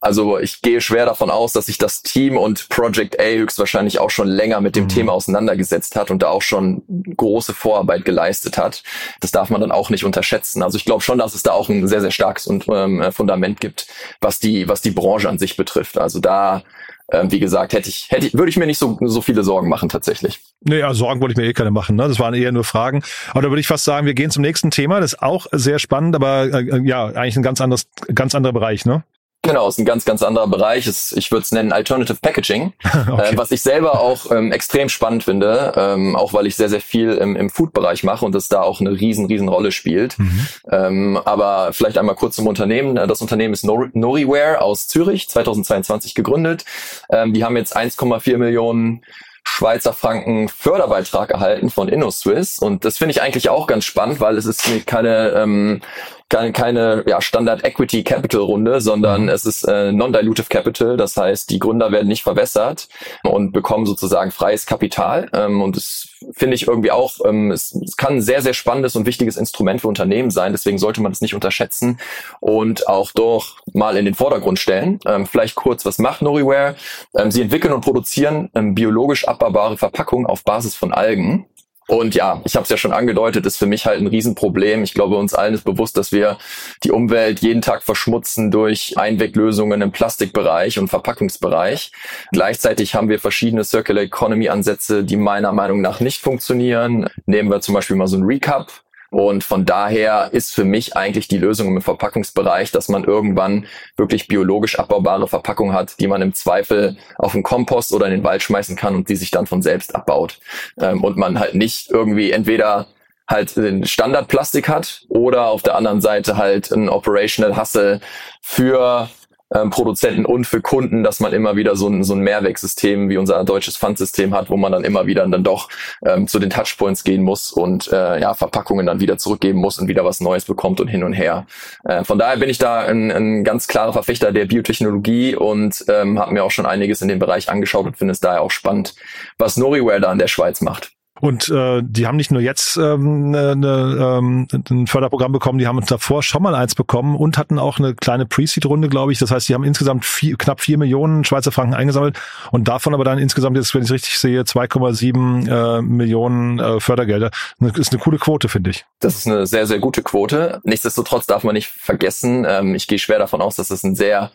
also 0.00 0.38
ich 0.38 0.62
gehe 0.62 0.80
schwer 0.80 1.06
davon 1.06 1.30
aus, 1.30 1.52
dass 1.52 1.66
sich 1.66 1.78
das 1.78 2.02
Team 2.02 2.36
und 2.36 2.68
Project 2.68 3.20
A 3.20 3.24
höchstwahrscheinlich 3.24 3.98
auch 3.98 4.10
schon 4.10 4.28
länger 4.28 4.60
mit 4.60 4.76
dem 4.76 4.84
mhm. 4.84 4.88
Thema 4.88 5.12
auseinandergesetzt 5.12 5.96
hat 5.96 6.10
und 6.10 6.22
da 6.22 6.28
auch 6.28 6.42
schon 6.42 6.82
große 7.16 7.52
Vorarbeit 7.52 8.04
geleistet 8.04 8.58
hat. 8.58 8.84
Das 9.20 9.32
darf 9.32 9.50
man 9.50 9.60
dann 9.60 9.72
auch 9.72 9.90
nicht 9.90 10.04
unterschätzen. 10.04 10.62
Also 10.62 10.78
ich 10.78 10.84
glaube 10.84 11.02
schon, 11.02 11.18
dass 11.18 11.34
es 11.34 11.42
da 11.42 11.52
auch 11.52 11.68
ein 11.68 11.88
sehr, 11.88 12.00
sehr 12.00 12.12
starkes 12.12 12.48
ähm, 12.48 13.04
Fundament 13.10 13.60
gibt, 13.60 13.88
was 14.20 14.38
die, 14.38 14.68
was 14.68 14.82
die 14.82 14.92
Branche 14.92 15.28
an 15.28 15.38
sich 15.38 15.56
betrifft. 15.56 15.98
Also 15.98 16.20
da 16.20 16.62
ähm, 17.10 17.32
wie 17.32 17.40
gesagt, 17.40 17.72
hätte 17.72 17.88
ich, 17.88 18.10
hätte 18.10 18.26
ich, 18.26 18.34
würde 18.34 18.50
ich 18.50 18.58
mir 18.58 18.66
nicht 18.66 18.78
so, 18.78 18.98
so 19.00 19.22
viele 19.22 19.42
Sorgen 19.42 19.68
machen 19.68 19.88
tatsächlich. 19.88 20.40
Nee, 20.60 20.82
also 20.82 21.06
Sorgen 21.06 21.22
wollte 21.22 21.32
ich 21.32 21.38
mir 21.38 21.46
eh 21.46 21.54
keine 21.54 21.70
machen. 21.70 21.96
Ne? 21.96 22.06
Das 22.06 22.20
waren 22.20 22.34
eher 22.34 22.52
nur 22.52 22.64
Fragen. 22.64 23.02
Aber 23.30 23.40
da 23.40 23.48
würde 23.48 23.60
ich 23.60 23.66
fast 23.66 23.84
sagen, 23.84 24.06
wir 24.06 24.12
gehen 24.12 24.30
zum 24.30 24.42
nächsten 24.42 24.70
Thema. 24.70 25.00
Das 25.00 25.14
ist 25.14 25.22
auch 25.22 25.46
sehr 25.52 25.78
spannend, 25.78 26.14
aber 26.14 26.52
äh, 26.52 26.82
ja, 26.84 27.06
eigentlich 27.06 27.36
ein 27.36 27.42
ganz 27.42 27.62
anderes, 27.62 27.86
ganz 28.14 28.34
anderer 28.34 28.52
Bereich, 28.52 28.84
ne? 28.84 29.04
Genau, 29.42 29.68
ist 29.68 29.78
ein 29.78 29.84
ganz, 29.84 30.04
ganz 30.04 30.22
anderer 30.22 30.48
Bereich. 30.48 30.86
Ist, 30.86 31.16
ich 31.16 31.30
würde 31.30 31.42
es 31.42 31.52
nennen 31.52 31.72
Alternative 31.72 32.18
Packaging, 32.20 32.72
okay. 32.84 33.34
äh, 33.34 33.38
was 33.38 33.50
ich 33.52 33.62
selber 33.62 34.00
auch 34.00 34.30
ähm, 34.32 34.50
extrem 34.50 34.88
spannend 34.88 35.24
finde, 35.24 35.72
ähm, 35.76 36.16
auch 36.16 36.32
weil 36.32 36.46
ich 36.46 36.56
sehr, 36.56 36.68
sehr 36.68 36.80
viel 36.80 37.12
im, 37.12 37.36
im 37.36 37.48
Food-Bereich 37.48 38.02
mache 38.02 38.24
und 38.24 38.34
das 38.34 38.48
da 38.48 38.62
auch 38.62 38.80
eine 38.80 38.90
riesen, 38.90 39.26
riesen 39.26 39.48
Rolle 39.48 39.70
spielt. 39.70 40.18
Mhm. 40.18 40.48
Ähm, 40.70 41.20
aber 41.24 41.72
vielleicht 41.72 41.98
einmal 41.98 42.16
kurz 42.16 42.36
zum 42.36 42.48
Unternehmen. 42.48 42.96
Das 42.96 43.22
Unternehmen 43.22 43.54
ist 43.54 43.64
Nor 43.64 43.88
Noriware 43.92 44.60
aus 44.60 44.88
Zürich, 44.88 45.28
2022 45.28 46.14
gegründet. 46.14 46.64
Ähm, 47.10 47.32
die 47.32 47.44
haben 47.44 47.56
jetzt 47.56 47.76
1,4 47.76 48.38
Millionen 48.38 49.02
Schweizer 49.44 49.94
Franken 49.94 50.48
Förderbeitrag 50.48 51.30
erhalten 51.30 51.70
von 51.70 51.88
InnoSwiss 51.88 52.58
und 52.58 52.84
das 52.84 52.98
finde 52.98 53.12
ich 53.12 53.22
eigentlich 53.22 53.48
auch 53.48 53.66
ganz 53.66 53.86
spannend, 53.86 54.20
weil 54.20 54.36
es 54.36 54.44
ist 54.44 54.86
keine 54.86 55.30
ähm, 55.30 55.80
keine, 56.28 56.52
keine 56.52 57.04
ja, 57.06 57.20
Standard 57.20 57.64
Equity 57.64 58.04
Capital 58.04 58.42
Runde, 58.42 58.80
sondern 58.80 59.22
mhm. 59.22 59.28
es 59.30 59.46
ist 59.46 59.64
äh, 59.64 59.92
Non-Dilutive 59.92 60.48
Capital. 60.48 60.96
Das 60.96 61.16
heißt, 61.16 61.48
die 61.50 61.58
Gründer 61.58 61.90
werden 61.90 62.08
nicht 62.08 62.22
verwässert 62.22 62.88
und 63.24 63.52
bekommen 63.52 63.86
sozusagen 63.86 64.30
freies 64.30 64.66
Kapital. 64.66 65.30
Ähm, 65.32 65.62
und 65.62 65.76
das 65.76 66.08
finde 66.32 66.54
ich 66.54 66.66
irgendwie 66.66 66.90
auch, 66.90 67.14
ähm, 67.24 67.50
es, 67.50 67.74
es 67.74 67.96
kann 67.96 68.14
ein 68.16 68.20
sehr, 68.20 68.42
sehr 68.42 68.52
spannendes 68.52 68.94
und 68.94 69.06
wichtiges 69.06 69.36
Instrument 69.36 69.80
für 69.80 69.88
Unternehmen 69.88 70.30
sein. 70.30 70.52
Deswegen 70.52 70.78
sollte 70.78 71.00
man 71.00 71.12
das 71.12 71.22
nicht 71.22 71.34
unterschätzen 71.34 71.98
und 72.40 72.88
auch 72.88 73.12
doch 73.12 73.56
mal 73.72 73.96
in 73.96 74.04
den 74.04 74.14
Vordergrund 74.14 74.58
stellen. 74.58 75.00
Ähm, 75.06 75.26
vielleicht 75.26 75.54
kurz, 75.54 75.86
was 75.86 75.98
macht 75.98 76.20
Noriware? 76.20 76.76
Ähm, 77.16 77.30
sie 77.30 77.42
entwickeln 77.42 77.72
und 77.72 77.80
produzieren 77.80 78.50
ähm, 78.54 78.74
biologisch 78.74 79.26
abbaubare 79.26 79.78
Verpackungen 79.78 80.26
auf 80.26 80.44
Basis 80.44 80.74
von 80.74 80.92
Algen. 80.92 81.46
Und 81.88 82.14
ja, 82.14 82.42
ich 82.44 82.54
habe 82.54 82.64
es 82.64 82.68
ja 82.68 82.76
schon 82.76 82.92
angedeutet, 82.92 83.46
ist 83.46 83.56
für 83.56 83.66
mich 83.66 83.86
halt 83.86 84.00
ein 84.00 84.06
Riesenproblem. 84.06 84.82
Ich 84.82 84.92
glaube, 84.92 85.16
uns 85.16 85.32
allen 85.32 85.54
ist 85.54 85.64
bewusst, 85.64 85.96
dass 85.96 86.12
wir 86.12 86.36
die 86.84 86.90
Umwelt 86.90 87.40
jeden 87.40 87.62
Tag 87.62 87.82
verschmutzen 87.82 88.50
durch 88.50 88.98
Einweglösungen 88.98 89.80
im 89.80 89.90
Plastikbereich 89.90 90.78
und 90.78 90.88
Verpackungsbereich. 90.88 91.90
Gleichzeitig 92.30 92.94
haben 92.94 93.08
wir 93.08 93.18
verschiedene 93.18 93.64
Circular 93.64 94.02
Economy 94.02 94.50
Ansätze, 94.50 95.02
die 95.02 95.16
meiner 95.16 95.52
Meinung 95.52 95.80
nach 95.80 96.00
nicht 96.00 96.20
funktionieren. 96.20 97.08
Nehmen 97.24 97.50
wir 97.50 97.62
zum 97.62 97.74
Beispiel 97.74 97.96
mal 97.96 98.06
so 98.06 98.18
ein 98.18 98.24
Recap. 98.24 98.70
Und 99.10 99.42
von 99.42 99.64
daher 99.64 100.30
ist 100.32 100.54
für 100.54 100.64
mich 100.64 100.96
eigentlich 100.96 101.28
die 101.28 101.38
Lösung 101.38 101.74
im 101.74 101.82
Verpackungsbereich, 101.82 102.72
dass 102.72 102.88
man 102.88 103.04
irgendwann 103.04 103.66
wirklich 103.96 104.28
biologisch 104.28 104.78
abbaubare 104.78 105.28
Verpackungen 105.28 105.74
hat, 105.74 105.98
die 105.98 106.08
man 106.08 106.20
im 106.20 106.34
Zweifel 106.34 106.96
auf 107.16 107.32
den 107.32 107.42
Kompost 107.42 107.92
oder 107.92 108.06
in 108.06 108.12
den 108.12 108.24
Wald 108.24 108.42
schmeißen 108.42 108.76
kann 108.76 108.94
und 108.94 109.08
die 109.08 109.16
sich 109.16 109.30
dann 109.30 109.46
von 109.46 109.62
selbst 109.62 109.94
abbaut. 109.94 110.38
Ähm, 110.78 111.02
und 111.02 111.16
man 111.16 111.38
halt 111.38 111.54
nicht 111.54 111.90
irgendwie 111.90 112.32
entweder 112.32 112.88
halt 113.28 113.56
den 113.56 113.86
Standardplastik 113.86 114.68
hat 114.68 115.02
oder 115.08 115.46
auf 115.46 115.62
der 115.62 115.74
anderen 115.74 116.00
Seite 116.00 116.36
halt 116.36 116.70
ein 116.70 116.88
Operational 116.88 117.58
Hustle 117.58 118.00
für 118.40 119.08
ähm, 119.54 119.70
Produzenten 119.70 120.24
und 120.24 120.46
für 120.46 120.60
Kunden, 120.60 121.02
dass 121.02 121.20
man 121.20 121.32
immer 121.32 121.56
wieder 121.56 121.76
so 121.76 121.88
ein, 121.88 122.04
so 122.04 122.14
ein 122.14 122.20
Mehrwegsystem 122.20 123.08
wie 123.08 123.16
unser 123.16 123.42
deutsches 123.44 123.76
Pfandsystem 123.76 124.34
hat, 124.34 124.50
wo 124.50 124.56
man 124.56 124.72
dann 124.72 124.84
immer 124.84 125.06
wieder 125.06 125.26
dann 125.26 125.44
doch 125.44 125.68
ähm, 126.04 126.28
zu 126.28 126.38
den 126.38 126.50
Touchpoints 126.50 127.04
gehen 127.04 127.22
muss 127.22 127.52
und 127.52 127.90
äh, 127.92 128.20
ja 128.20 128.34
Verpackungen 128.34 128.86
dann 128.86 129.00
wieder 129.00 129.18
zurückgeben 129.18 129.58
muss 129.58 129.78
und 129.78 129.88
wieder 129.88 130.04
was 130.04 130.20
Neues 130.20 130.44
bekommt 130.44 130.80
und 130.80 130.88
hin 130.88 131.04
und 131.04 131.12
her. 131.12 131.46
Äh, 131.84 132.04
von 132.04 132.18
daher 132.18 132.36
bin 132.36 132.48
ich 132.48 132.58
da 132.58 132.80
ein, 132.80 133.10
ein 133.10 133.44
ganz 133.44 133.68
klarer 133.68 133.92
Verfechter 133.92 134.32
der 134.32 134.46
Biotechnologie 134.46 135.34
und 135.34 135.84
ähm, 135.88 136.18
habe 136.18 136.32
mir 136.32 136.44
auch 136.44 136.50
schon 136.50 136.66
einiges 136.66 137.02
in 137.02 137.08
dem 137.08 137.18
Bereich 137.18 137.48
angeschaut 137.48 137.86
und 137.86 137.96
finde 137.96 138.12
es 138.12 138.20
daher 138.20 138.42
auch 138.42 138.50
spannend, 138.50 138.94
was 139.38 139.56
Noriware 139.56 140.00
da 140.00 140.12
in 140.12 140.18
der 140.18 140.28
Schweiz 140.28 140.60
macht. 140.60 140.97
Und 141.20 141.48
äh, 141.48 141.82
die 141.84 142.06
haben 142.06 142.16
nicht 142.16 142.30
nur 142.30 142.40
jetzt 142.40 142.76
ähm, 142.76 143.30
ne, 143.30 143.56
ne, 143.56 144.18
ähm, 144.18 144.48
ein 144.70 144.86
Förderprogramm 144.86 145.32
bekommen, 145.32 145.58
die 145.58 145.66
haben 145.66 145.80
davor 145.86 146.22
schon 146.22 146.42
mal 146.42 146.54
eins 146.54 146.74
bekommen 146.74 147.16
und 147.16 147.38
hatten 147.38 147.58
auch 147.58 147.78
eine 147.78 147.94
kleine 147.94 148.26
Pre-Seed-Runde, 148.26 148.88
glaube 148.88 149.12
ich. 149.12 149.18
Das 149.18 149.30
heißt, 149.30 149.48
die 149.48 149.54
haben 149.54 149.64
insgesamt 149.64 150.04
vier, 150.04 150.36
knapp 150.36 150.60
vier 150.60 150.78
Millionen 150.78 151.24
Schweizer 151.24 151.52
Franken 151.52 151.74
eingesammelt 151.74 152.18
und 152.50 152.68
davon 152.68 152.94
aber 152.94 153.04
dann 153.04 153.18
insgesamt 153.18 153.56
jetzt, 153.56 153.74
wenn 153.74 153.82
ich 153.82 153.88
es 153.88 153.92
richtig 153.92 154.18
sehe, 154.18 154.42
2,7 154.42 155.78
äh, 155.78 155.82
Millionen 155.82 156.58
äh, 156.58 156.80
Fördergelder. 156.80 157.30
Das 157.60 157.78
ist 157.78 157.92
eine 157.92 158.00
coole 158.00 158.18
Quote, 158.18 158.48
finde 158.48 158.70
ich. 158.70 158.84
Das 159.00 159.16
ist 159.16 159.26
eine 159.26 159.46
sehr, 159.46 159.66
sehr 159.66 159.78
gute 159.78 160.02
Quote. 160.02 160.60
Nichtsdestotrotz 160.64 161.26
darf 161.26 161.44
man 161.44 161.54
nicht 161.54 161.68
vergessen, 161.68 162.46
ähm, 162.48 162.74
ich 162.74 162.86
gehe 162.86 162.98
schwer 162.98 163.18
davon 163.18 163.40
aus, 163.40 163.56
dass 163.56 163.70
es 163.70 163.80
das 163.80 163.84
ein 163.84 163.94
sehr 163.94 164.30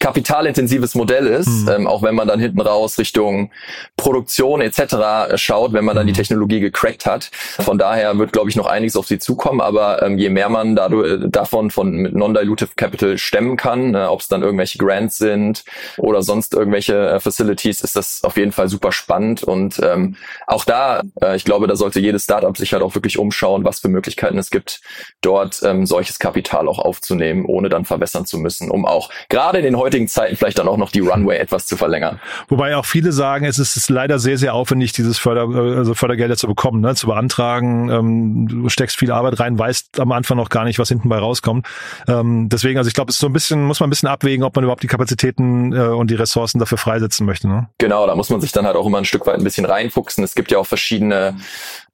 kapitalintensives 0.00 0.94
Modell 0.94 1.26
ist, 1.26 1.48
mhm. 1.48 1.68
ähm, 1.68 1.86
auch 1.86 2.02
wenn 2.02 2.14
man 2.14 2.28
dann 2.28 2.40
hinten 2.40 2.60
raus 2.60 2.98
Richtung 2.98 3.50
Produktion 3.96 4.60
etc. 4.60 5.36
schaut, 5.36 5.72
wenn 5.72 5.84
man 5.84 5.96
dann 5.96 6.06
die 6.06 6.12
mhm. 6.12 6.16
Technologie 6.26 6.60
gecrackt 6.60 7.06
hat. 7.06 7.30
Von 7.32 7.78
daher 7.78 8.18
wird, 8.18 8.32
glaube 8.32 8.50
ich, 8.50 8.56
noch 8.56 8.66
einiges 8.66 8.96
auf 8.96 9.06
sie 9.06 9.18
zukommen, 9.18 9.60
aber 9.60 10.02
ähm, 10.02 10.18
je 10.18 10.28
mehr 10.28 10.48
man 10.48 10.76
dadurch, 10.76 11.20
davon 11.28 11.70
von 11.70 12.02
Non-Dilutive 12.02 12.70
Capital 12.76 13.18
stemmen 13.18 13.56
kann, 13.56 13.94
äh, 13.94 14.04
ob 14.04 14.20
es 14.20 14.28
dann 14.28 14.42
irgendwelche 14.42 14.78
Grants 14.78 15.18
sind 15.18 15.64
oder 15.98 16.22
sonst 16.22 16.54
irgendwelche 16.54 16.94
äh, 16.94 17.20
Facilities, 17.20 17.80
ist 17.82 17.96
das 17.96 18.20
auf 18.24 18.36
jeden 18.36 18.52
Fall 18.52 18.68
super 18.68 18.92
spannend 18.92 19.42
und 19.42 19.80
ähm, 19.82 20.16
auch 20.46 20.64
da, 20.64 21.02
äh, 21.20 21.36
ich 21.36 21.44
glaube, 21.44 21.66
da 21.66 21.76
sollte 21.76 22.00
jedes 22.00 22.24
Startup 22.24 22.56
sich 22.56 22.72
halt 22.72 22.82
auch 22.82 22.94
wirklich 22.94 23.18
umschauen, 23.18 23.64
was 23.64 23.80
für 23.80 23.88
Möglichkeiten 23.88 24.38
es 24.38 24.50
gibt, 24.50 24.80
dort 25.20 25.62
ähm, 25.62 25.86
solches 25.86 26.18
Kapital 26.18 26.68
auch 26.68 26.78
aufzunehmen, 26.78 27.44
ohne 27.44 27.68
dann 27.68 27.84
verwässern 27.84 28.26
zu 28.26 28.38
müssen, 28.38 28.70
um 28.70 28.84
auch 28.84 29.10
gerade 29.28 29.58
in 29.58 29.64
den 29.64 29.76
heutigen 29.76 30.08
Zeiten 30.08 30.36
vielleicht 30.36 30.58
dann 30.58 30.68
auch 30.68 30.76
noch 30.76 30.90
die 30.90 31.00
Runway 31.00 31.36
etwas 31.36 31.66
zu 31.66 31.76
verlängern. 31.76 32.20
Wobei 32.48 32.76
auch 32.76 32.84
viele 32.84 33.12
sagen, 33.12 33.44
es 33.44 33.58
ist 33.58 33.88
leider 33.90 34.18
sehr, 34.18 34.38
sehr 34.38 34.54
aufwendig, 34.54 34.92
dieses 34.92 35.18
Förder, 35.18 35.48
also 35.76 35.94
Förder 35.94 36.15
Fördergelder 36.16 36.36
zu 36.36 36.46
bekommen, 36.46 36.80
ne, 36.80 36.94
zu 36.94 37.06
beantragen. 37.06 37.90
Ähm, 37.90 38.48
du 38.48 38.68
steckst 38.68 38.96
viel 38.96 39.12
Arbeit 39.12 39.38
rein, 39.38 39.58
weißt 39.58 40.00
am 40.00 40.12
Anfang 40.12 40.36
noch 40.36 40.48
gar 40.48 40.64
nicht, 40.64 40.78
was 40.78 40.88
hinten 40.88 41.08
bei 41.08 41.18
rauskommt. 41.18 41.66
Ähm, 42.08 42.48
deswegen, 42.48 42.78
also 42.78 42.88
ich 42.88 42.94
glaube, 42.94 43.10
es 43.10 43.16
ist 43.16 43.20
so 43.20 43.26
ein 43.26 43.32
bisschen, 43.32 43.64
muss 43.64 43.80
man 43.80 43.88
ein 43.88 43.90
bisschen 43.90 44.08
abwägen, 44.08 44.44
ob 44.44 44.54
man 44.56 44.64
überhaupt 44.64 44.82
die 44.82 44.88
Kapazitäten 44.88 45.72
äh, 45.72 45.88
und 45.88 46.10
die 46.10 46.14
Ressourcen 46.14 46.58
dafür 46.58 46.78
freisetzen 46.78 47.26
möchte. 47.26 47.48
Ne? 47.48 47.68
Genau, 47.78 48.06
da 48.06 48.14
muss 48.14 48.30
man 48.30 48.40
sich 48.40 48.52
dann 48.52 48.66
halt 48.66 48.76
auch 48.76 48.86
immer 48.86 48.98
ein 48.98 49.04
Stück 49.04 49.26
weit 49.26 49.36
ein 49.36 49.44
bisschen 49.44 49.66
reinfuchsen. 49.66 50.24
Es 50.24 50.34
gibt 50.34 50.50
ja 50.50 50.58
auch 50.58 50.66
verschiedene 50.66 51.36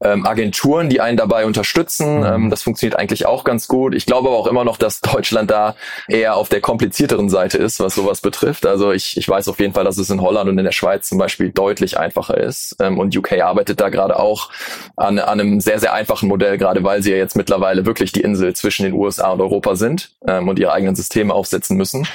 ähm, 0.03 0.27
Agenturen, 0.27 0.89
die 0.89 1.01
einen 1.01 1.17
dabei 1.17 1.47
unterstützen. 1.47 2.19
Mhm. 2.19 2.27
Ähm, 2.27 2.51
das 2.51 2.63
funktioniert 2.63 2.99
eigentlich 2.99 3.27
auch 3.27 3.45
ganz 3.45 3.69
gut. 3.69 3.95
Ich 3.95 4.07
glaube 4.07 4.29
aber 4.29 4.39
auch 4.39 4.47
immer 4.47 4.65
noch, 4.65 4.77
dass 4.77 5.01
Deutschland 5.01 5.51
da 5.51 5.75
eher 6.09 6.37
auf 6.37 6.49
der 6.49 6.61
komplizierteren 6.61 7.29
Seite 7.29 7.59
ist, 7.59 7.81
was 7.81 7.95
sowas 7.95 8.21
betrifft. 8.21 8.67
Also 8.67 8.93
ich, 8.93 9.17
ich 9.17 9.29
weiß 9.29 9.49
auf 9.49 9.59
jeden 9.61 9.75
Fall, 9.75 9.85
dass 9.85 9.99
es 9.99 10.11
in 10.11 10.21
Holland 10.21 10.49
und 10.49 10.59
in 10.59 10.65
der 10.65 10.73
Schweiz 10.73 11.09
zum 11.09 11.19
Beispiel 11.19 11.51
deutlich 11.51 11.99
einfacher 11.99 12.37
ist. 12.37 12.77
Ähm, 12.81 12.99
und 12.99 13.17
UK 13.17 13.41
arbeitet 13.41 13.81
da 13.81 13.89
gerade 13.89 14.12
auch 14.13 14.51
an, 14.97 15.19
an 15.19 15.41
einem 15.41 15.61
sehr, 15.61 15.79
sehr 15.79 15.93
einfachen 15.93 16.29
Modell, 16.29 16.59
gerade 16.59 16.85
weil 16.85 17.03
sie 17.03 17.11
ja 17.11 17.17
jetzt 17.17 17.37
mittlerweile 17.37 17.87
wirklich 17.87 18.13
die 18.13 18.21
Insel 18.21 18.55
zwischen 18.55 18.85
den 18.85 18.93
USA 18.93 19.31
und 19.31 19.41
Europa 19.41 19.77
sind 19.77 20.11
ähm, 20.27 20.49
und 20.49 20.59
ihre 20.59 20.73
eigenen 20.73 20.95
Systeme 20.95 21.33
aufsetzen 21.33 21.77
müssen. 21.77 22.07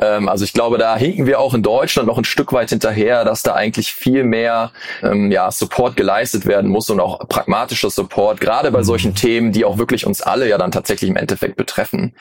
Ähm, 0.00 0.28
also 0.28 0.44
ich 0.44 0.52
glaube, 0.52 0.78
da 0.78 0.96
hinken 0.96 1.26
wir 1.26 1.40
auch 1.40 1.54
in 1.54 1.62
Deutschland 1.62 2.08
noch 2.08 2.18
ein 2.18 2.24
Stück 2.24 2.52
weit 2.52 2.70
hinterher, 2.70 3.24
dass 3.24 3.42
da 3.42 3.54
eigentlich 3.54 3.92
viel 3.92 4.24
mehr 4.24 4.72
ähm, 5.02 5.30
ja, 5.30 5.50
Support 5.50 5.96
geleistet 5.96 6.46
werden 6.46 6.70
muss 6.70 6.90
und 6.90 7.00
auch 7.00 7.26
pragmatischer 7.28 7.90
Support, 7.90 8.40
gerade 8.40 8.70
bei 8.70 8.82
solchen 8.82 9.10
mhm. 9.10 9.16
Themen, 9.16 9.52
die 9.52 9.64
auch 9.64 9.78
wirklich 9.78 10.06
uns 10.06 10.22
alle 10.22 10.48
ja 10.48 10.58
dann 10.58 10.72
tatsächlich 10.72 11.10
im 11.10 11.16
Endeffekt 11.16 11.56
betreffen 11.56 12.14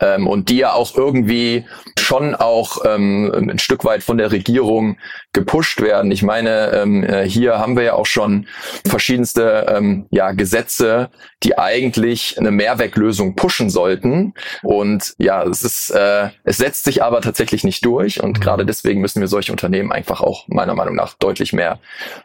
ähm, 0.00 0.26
und 0.26 0.48
die 0.48 0.58
ja 0.58 0.72
auch 0.72 0.96
irgendwie 0.96 1.64
schon 1.98 2.34
auch 2.34 2.84
ähm, 2.84 3.32
ein 3.50 3.58
Stück 3.58 3.84
weit 3.84 4.02
von 4.02 4.18
der 4.18 4.32
Regierung 4.32 4.98
gepusht 5.32 5.80
werden. 5.80 6.10
Ich 6.12 6.22
meine, 6.22 6.72
ähm, 6.72 7.04
äh, 7.04 7.26
hier 7.26 7.58
haben 7.58 7.76
wir 7.76 7.84
ja 7.84 7.94
auch 7.94 8.06
schon 8.06 8.46
verschiedenste 8.86 9.66
ähm, 9.68 10.06
ja, 10.10 10.32
Gesetze, 10.32 11.10
die 11.42 11.56
eigentlich 11.58 12.38
eine 12.38 12.50
Mehrweglösung 12.50 13.34
pushen 13.34 13.70
sollten. 13.70 14.34
Und 14.62 15.14
ja, 15.16 15.42
es 15.44 15.62
ist, 15.62 15.90
äh, 15.90 16.28
es 16.44 16.58
setzt 16.58 16.84
sich 16.84 17.02
aber 17.02 17.22
tatsächlich 17.22 17.64
nicht 17.64 17.84
durch. 17.84 18.22
Und 18.22 18.38
mhm. 18.38 18.42
gerade 18.42 18.66
deswegen 18.66 19.00
müssen 19.00 19.20
wir 19.20 19.28
solche 19.28 19.52
Unternehmen 19.52 19.90
einfach 19.90 20.20
auch 20.20 20.46
meiner 20.48 20.74
Meinung 20.74 20.94
nach 20.94 21.14
deutlich 21.14 21.54
mehr 21.54 21.78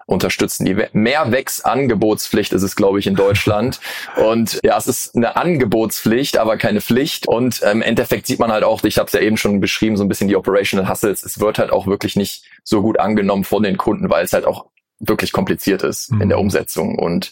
unterstützen. 0.06 0.66
Die 0.66 0.76
Mehrwegsangebotspflicht 0.92 2.52
ist 2.52 2.64
es, 2.64 2.76
glaube 2.76 3.00
ich, 3.00 3.08
in 3.08 3.16
Deutschland. 3.16 3.80
Und 4.18 4.60
ja, 4.64 4.78
es 4.78 4.88
ist 4.88 5.16
eine 5.16 5.38
Angebotspflicht, 5.38 6.38
aber 6.38 6.58
keine 6.58 6.82
Pflicht. 6.82 7.26
Und 7.28 7.62
ähm, 7.64 7.78
im 7.78 7.82
Endeffekt 7.84 8.26
sieht 8.26 8.40
man 8.40 8.52
halt 8.52 8.64
auch, 8.64 8.84
ich 8.84 8.98
habe 8.98 9.08
es 9.08 9.14
ja 9.14 9.20
eben 9.20 9.38
schon 9.38 9.60
beschrieben, 9.60 9.98
so 9.98 10.04
ein 10.04 10.10
bisschen 10.10 10.28
die 10.28 10.36
Operational 10.36 10.90
Hustles. 10.90 11.24
Es 11.24 11.40
wird 11.40 11.60
halt 11.60 11.72
auch 11.72 11.86
wirklich 11.86 12.16
nicht 12.16 12.44
so 12.68 12.82
gut 12.82 13.00
angenommen 13.00 13.46
von 13.46 13.64
den 13.64 13.78
Kunden, 13.78 14.10
weil 14.10 14.26
es 14.26 14.34
halt 14.34 14.46
auch 14.46 14.66
wirklich 15.00 15.32
kompliziert 15.32 15.84
ist 15.84 16.12
mhm. 16.12 16.22
in 16.22 16.30
der 16.30 16.38
mhm. 16.38 16.46
Umsetzung. 16.46 17.00
Und 17.00 17.32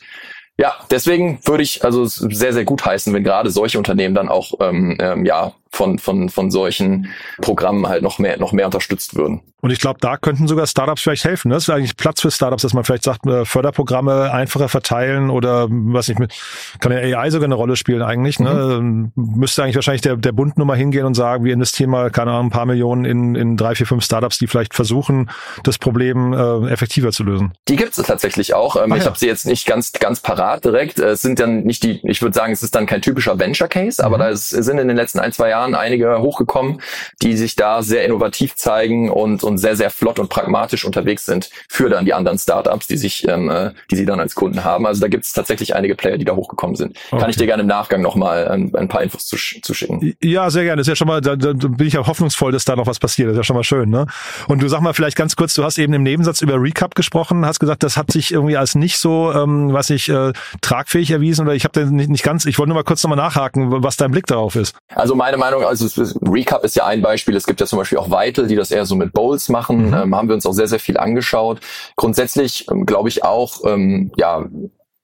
ja, 0.57 0.73
deswegen 0.89 1.39
würde 1.43 1.63
ich 1.63 1.83
also 1.83 2.05
sehr, 2.05 2.53
sehr 2.53 2.63
gut 2.63 2.85
heißen, 2.85 3.13
wenn 3.13 3.25
gerade 3.25 3.49
solche 3.49 3.77
Unternehmen 3.77 4.15
dann 4.15 4.29
auch 4.29 4.53
ähm, 4.61 4.97
ähm, 5.01 5.25
ja 5.25 5.53
von, 5.75 5.99
von, 5.99 6.29
von 6.29 6.51
solchen 6.51 7.09
Programmen 7.41 7.87
halt 7.87 8.01
noch 8.01 8.17
mehr, 8.19 8.37
noch 8.37 8.51
mehr 8.53 8.65
unterstützt 8.65 9.15
würden. 9.15 9.41
Und 9.65 9.71
ich 9.71 9.79
glaube, 9.79 9.97
da 9.99 10.17
könnten 10.17 10.47
sogar 10.47 10.67
Startups 10.67 11.01
vielleicht 11.01 11.25
helfen. 11.25 11.49
Ne? 11.49 11.55
Das 11.55 11.63
ist 11.63 11.71
eigentlich 11.71 11.97
Platz 11.97 12.21
für 12.21 12.29
Startups, 12.29 12.61
dass 12.61 12.73
man 12.73 12.83
vielleicht 12.83 13.03
sagt, 13.03 13.25
äh, 13.25 13.45
Förderprogramme 13.45 14.31
einfacher 14.31 14.69
verteilen 14.69 15.31
oder 15.31 15.67
was 15.69 16.07
nicht 16.07 16.19
mit, 16.19 16.33
kann 16.81 16.91
ja 16.91 16.99
AI 16.99 17.31
sogar 17.31 17.45
eine 17.45 17.55
Rolle 17.55 17.75
spielen 17.75 18.03
eigentlich. 18.03 18.39
Ne? 18.39 18.79
Mhm. 18.79 19.11
Müsste 19.15 19.63
eigentlich 19.63 19.73
wahrscheinlich 19.73 20.03
der, 20.03 20.17
der 20.17 20.33
Bund 20.33 20.57
nur 20.57 20.67
mal 20.67 20.77
hingehen 20.77 21.07
und 21.07 21.15
sagen, 21.15 21.45
wir 21.45 21.51
investieren 21.51 21.89
mal, 21.89 22.11
keine 22.11 22.29
Ahnung, 22.29 22.47
ein 22.47 22.51
paar 22.51 22.67
Millionen 22.67 23.05
in, 23.05 23.33
in 23.33 23.57
drei, 23.57 23.73
vier, 23.73 23.87
fünf 23.87 24.03
Startups, 24.03 24.37
die 24.37 24.45
vielleicht 24.45 24.75
versuchen, 24.75 25.31
das 25.63 25.79
Problem 25.79 26.33
äh, 26.33 26.69
effektiver 26.69 27.11
zu 27.11 27.23
lösen. 27.23 27.53
Die 27.67 27.75
gibt 27.75 27.97
es 27.97 28.05
tatsächlich 28.05 28.53
auch. 28.53 28.75
Ähm, 28.75 28.93
ich 28.93 28.99
ja. 28.99 29.05
habe 29.05 29.17
sie 29.17 29.25
jetzt 29.25 29.47
nicht 29.47 29.65
ganz, 29.65 29.93
ganz 29.93 30.19
parat 30.19 30.63
direkt. 30.63 30.99
Es 30.99 31.23
sind 31.23 31.39
dann 31.39 31.63
nicht 31.63 31.81
die, 31.81 32.01
ich 32.03 32.21
würde 32.21 32.35
sagen, 32.35 32.53
es 32.53 32.61
ist 32.61 32.75
dann 32.75 32.85
kein 32.85 33.01
typischer 33.01 33.39
Venture 33.39 33.67
Case, 33.67 33.99
mhm. 33.99 34.05
aber 34.05 34.19
da 34.19 34.29
ist, 34.29 34.49
sind 34.49 34.77
in 34.77 34.87
den 34.87 34.95
letzten 34.95 35.17
ein, 35.17 35.31
zwei 35.31 35.49
Jahren 35.49 35.64
Jahren 35.65 35.75
einige 35.75 36.19
hochgekommen, 36.19 36.81
die 37.21 37.35
sich 37.35 37.55
da 37.55 37.81
sehr 37.81 38.05
innovativ 38.05 38.55
zeigen 38.55 39.09
und, 39.09 39.43
und 39.43 39.57
sehr, 39.57 39.75
sehr 39.75 39.89
flott 39.89 40.19
und 40.19 40.29
pragmatisch 40.29 40.85
unterwegs 40.85 41.25
sind 41.25 41.49
für 41.69 41.89
dann 41.89 42.05
die 42.05 42.13
anderen 42.13 42.37
Startups, 42.37 42.87
die 42.87 42.97
sich, 42.97 43.27
ähm, 43.27 43.49
äh, 43.49 43.71
die 43.91 43.95
sie 43.95 44.05
dann 44.05 44.19
als 44.19 44.35
Kunden 44.35 44.63
haben. 44.63 44.85
Also 44.85 45.01
da 45.01 45.07
gibt 45.07 45.25
es 45.25 45.33
tatsächlich 45.33 45.75
einige 45.75 45.95
Player, 45.95 46.17
die 46.17 46.25
da 46.25 46.35
hochgekommen 46.35 46.75
sind. 46.75 46.97
Okay. 47.11 47.21
Kann 47.21 47.29
ich 47.29 47.37
dir 47.37 47.47
gerne 47.47 47.61
im 47.61 47.67
Nachgang 47.67 48.01
nochmal 48.01 48.47
ein, 48.47 48.73
ein 48.75 48.87
paar 48.87 49.03
Infos 49.03 49.25
zu, 49.25 49.37
zu 49.37 49.73
schicken. 49.73 50.15
Ja, 50.21 50.49
sehr 50.49 50.63
gerne. 50.63 50.77
Das 50.77 50.87
ist 50.87 50.89
ja 50.89 50.95
schon 50.95 51.07
mal, 51.07 51.21
da, 51.21 51.35
da 51.35 51.53
bin 51.53 51.87
ich 51.87 51.93
ja 51.93 52.05
hoffnungsvoll, 52.05 52.51
dass 52.51 52.65
da 52.65 52.75
noch 52.75 52.87
was 52.87 52.99
passiert. 52.99 53.29
Das 53.29 53.33
ist 53.33 53.37
ja 53.37 53.43
schon 53.43 53.55
mal 53.55 53.63
schön, 53.63 53.89
ne? 53.89 54.05
Und 54.47 54.61
du 54.61 54.67
sag 54.67 54.81
mal 54.81 54.93
vielleicht 54.93 55.17
ganz 55.17 55.35
kurz, 55.35 55.53
du 55.53 55.63
hast 55.63 55.77
eben 55.77 55.93
im 55.93 56.03
Nebensatz 56.03 56.41
über 56.41 56.61
Recap 56.61 56.95
gesprochen, 56.95 57.45
hast 57.45 57.59
gesagt, 57.59 57.83
das 57.83 57.97
hat 57.97 58.11
sich 58.11 58.31
irgendwie 58.31 58.57
als 58.57 58.75
nicht 58.75 58.97
so, 58.97 59.31
ähm, 59.33 59.73
was 59.73 59.89
ich, 59.89 60.09
äh, 60.09 60.33
tragfähig 60.61 61.11
erwiesen 61.11 61.45
oder 61.45 61.55
ich 61.55 61.63
habe 61.63 61.85
nicht, 61.85 62.09
nicht 62.09 62.23
ganz, 62.23 62.45
ich 62.45 62.59
wollte 62.59 62.69
nur 62.69 62.75
mal 62.75 62.83
kurz 62.83 63.03
nochmal 63.03 63.17
nachhaken, 63.17 63.83
was 63.83 63.97
dein 63.97 64.11
Blick 64.11 64.27
darauf 64.27 64.55
ist. 64.55 64.75
Also 64.93 65.15
meine 65.15 65.37
Meinung 65.37 65.54
Meinung, 65.57 65.69
also 65.69 66.03
Recap 66.21 66.63
ist 66.63 66.75
ja 66.75 66.85
ein 66.85 67.01
Beispiel. 67.01 67.35
Es 67.35 67.45
gibt 67.45 67.59
ja 67.59 67.65
zum 67.65 67.79
Beispiel 67.79 67.97
auch 67.97 68.09
Vital, 68.09 68.47
die 68.47 68.55
das 68.55 68.71
eher 68.71 68.85
so 68.85 68.95
mit 68.95 69.13
Bowls 69.13 69.49
machen. 69.49 69.87
Mhm. 69.87 69.93
Ähm, 69.93 70.15
haben 70.15 70.27
wir 70.27 70.35
uns 70.35 70.45
auch 70.45 70.53
sehr, 70.53 70.67
sehr 70.67 70.79
viel 70.79 70.97
angeschaut. 70.97 71.59
Grundsätzlich 71.95 72.67
ähm, 72.69 72.85
glaube 72.85 73.09
ich 73.09 73.23
auch, 73.23 73.61
ähm, 73.65 74.11
ja, 74.17 74.45